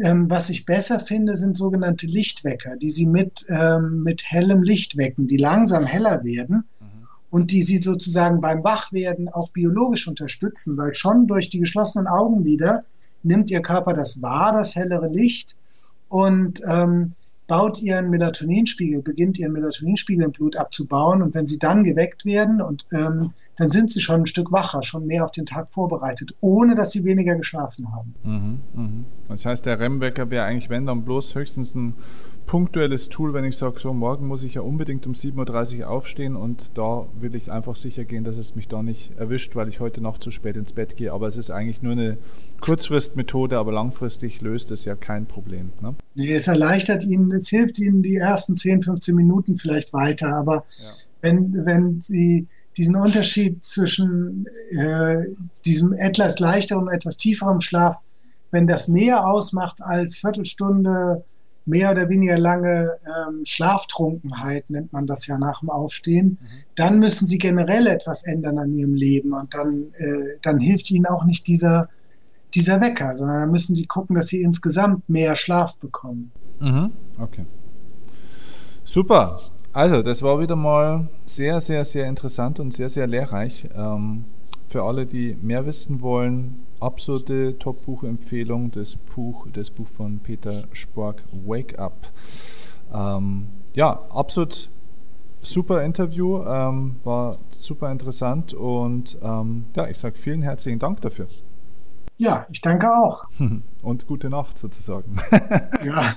[0.00, 4.96] Ähm, was ich besser finde, sind sogenannte Lichtwecker, die sie mit, ähm, mit hellem Licht
[4.96, 7.08] wecken, die langsam heller werden mhm.
[7.30, 12.84] und die sie sozusagen beim Wachwerden auch biologisch unterstützen, weil schon durch die geschlossenen Augenlider
[13.24, 15.56] nimmt ihr Körper das wahr, das hellere Licht
[16.08, 17.14] und ähm,
[17.50, 22.62] baut ihren Melatoninspiegel, beginnt ihren Melatoninspiegel im Blut abzubauen und wenn sie dann geweckt werden
[22.62, 26.32] und ähm, dann sind sie schon ein Stück wacher, schon mehr auf den Tag vorbereitet,
[26.38, 28.14] ohne dass sie weniger geschlafen haben.
[28.22, 28.90] Mhm, mh.
[29.30, 31.94] Das heißt, der REM-Wecker wäre eigentlich, wenn dann bloß höchstens ein
[32.46, 36.36] punktuelles Tool, wenn ich sage, so morgen muss ich ja unbedingt um 7.30 Uhr aufstehen
[36.36, 39.80] und da will ich einfach sicher gehen, dass es mich da nicht erwischt, weil ich
[39.80, 41.12] heute noch zu spät ins Bett gehe.
[41.12, 42.16] Aber es ist eigentlich nur eine
[42.60, 45.72] Kurzfristmethode, aber langfristig löst es ja kein Problem.
[45.80, 45.96] Ne?
[46.14, 50.64] Nee, es erleichtert Ihnen, es hilft Ihnen die ersten 10, 15 Minuten vielleicht weiter, aber
[50.70, 50.90] ja.
[51.22, 55.26] wenn, wenn Sie diesen Unterschied zwischen äh,
[55.64, 57.96] diesem etwas leichteren und etwas tieferem Schlaf,
[58.50, 61.24] wenn das mehr ausmacht als Viertelstunde
[61.66, 66.46] mehr oder weniger lange ähm, Schlaftrunkenheit, nennt man das ja nach dem Aufstehen, mhm.
[66.74, 71.06] dann müssen sie generell etwas ändern an ihrem Leben und dann, äh, dann hilft ihnen
[71.06, 71.88] auch nicht dieser,
[72.54, 76.32] dieser Wecker, sondern dann müssen sie gucken, dass sie insgesamt mehr Schlaf bekommen.
[76.60, 76.92] Mhm.
[77.18, 77.44] Okay.
[78.84, 79.40] Super.
[79.72, 83.68] Also, das war wieder mal sehr, sehr, sehr interessant und sehr, sehr lehrreich.
[83.76, 84.24] Ähm,
[84.66, 91.22] für alle, die mehr wissen wollen, absolute Top-Buchempfehlung, das Buch, das Buch von Peter Spork,
[91.46, 92.08] Wake Up.
[92.92, 94.70] Ähm, ja, absolut
[95.42, 101.26] super Interview, ähm, war super interessant und ähm, ja, ich sage vielen herzlichen Dank dafür.
[102.20, 103.24] Ja, ich danke auch.
[103.82, 105.16] Und gute Nacht sozusagen.
[105.82, 106.14] ja,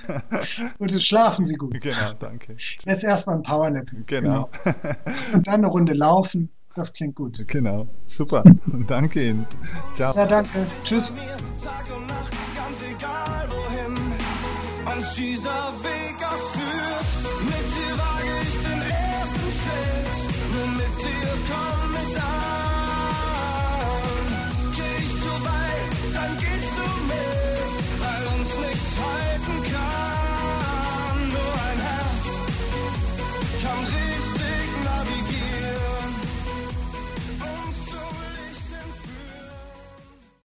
[0.78, 1.80] und schlafen Sie gut.
[1.80, 2.56] Genau, danke.
[2.84, 3.86] Jetzt erstmal ein Powernap.
[4.04, 4.50] Genau.
[4.64, 4.86] genau.
[5.32, 7.42] Und dann eine Runde laufen, das klingt gut.
[7.48, 8.44] Genau, super.
[8.66, 9.46] Und danke Ihnen.
[9.94, 10.14] Ciao.
[10.14, 10.66] Ja, danke.
[10.84, 11.14] Tschüss.
[11.62, 13.96] Tag und Nacht, ganz egal wohin
[14.98, 16.54] uns dieser Weg auch.
[17.44, 22.53] Mit dir wage ich den ersten Schritt, nur mit dir komm ich an.
[26.24, 26.53] and give.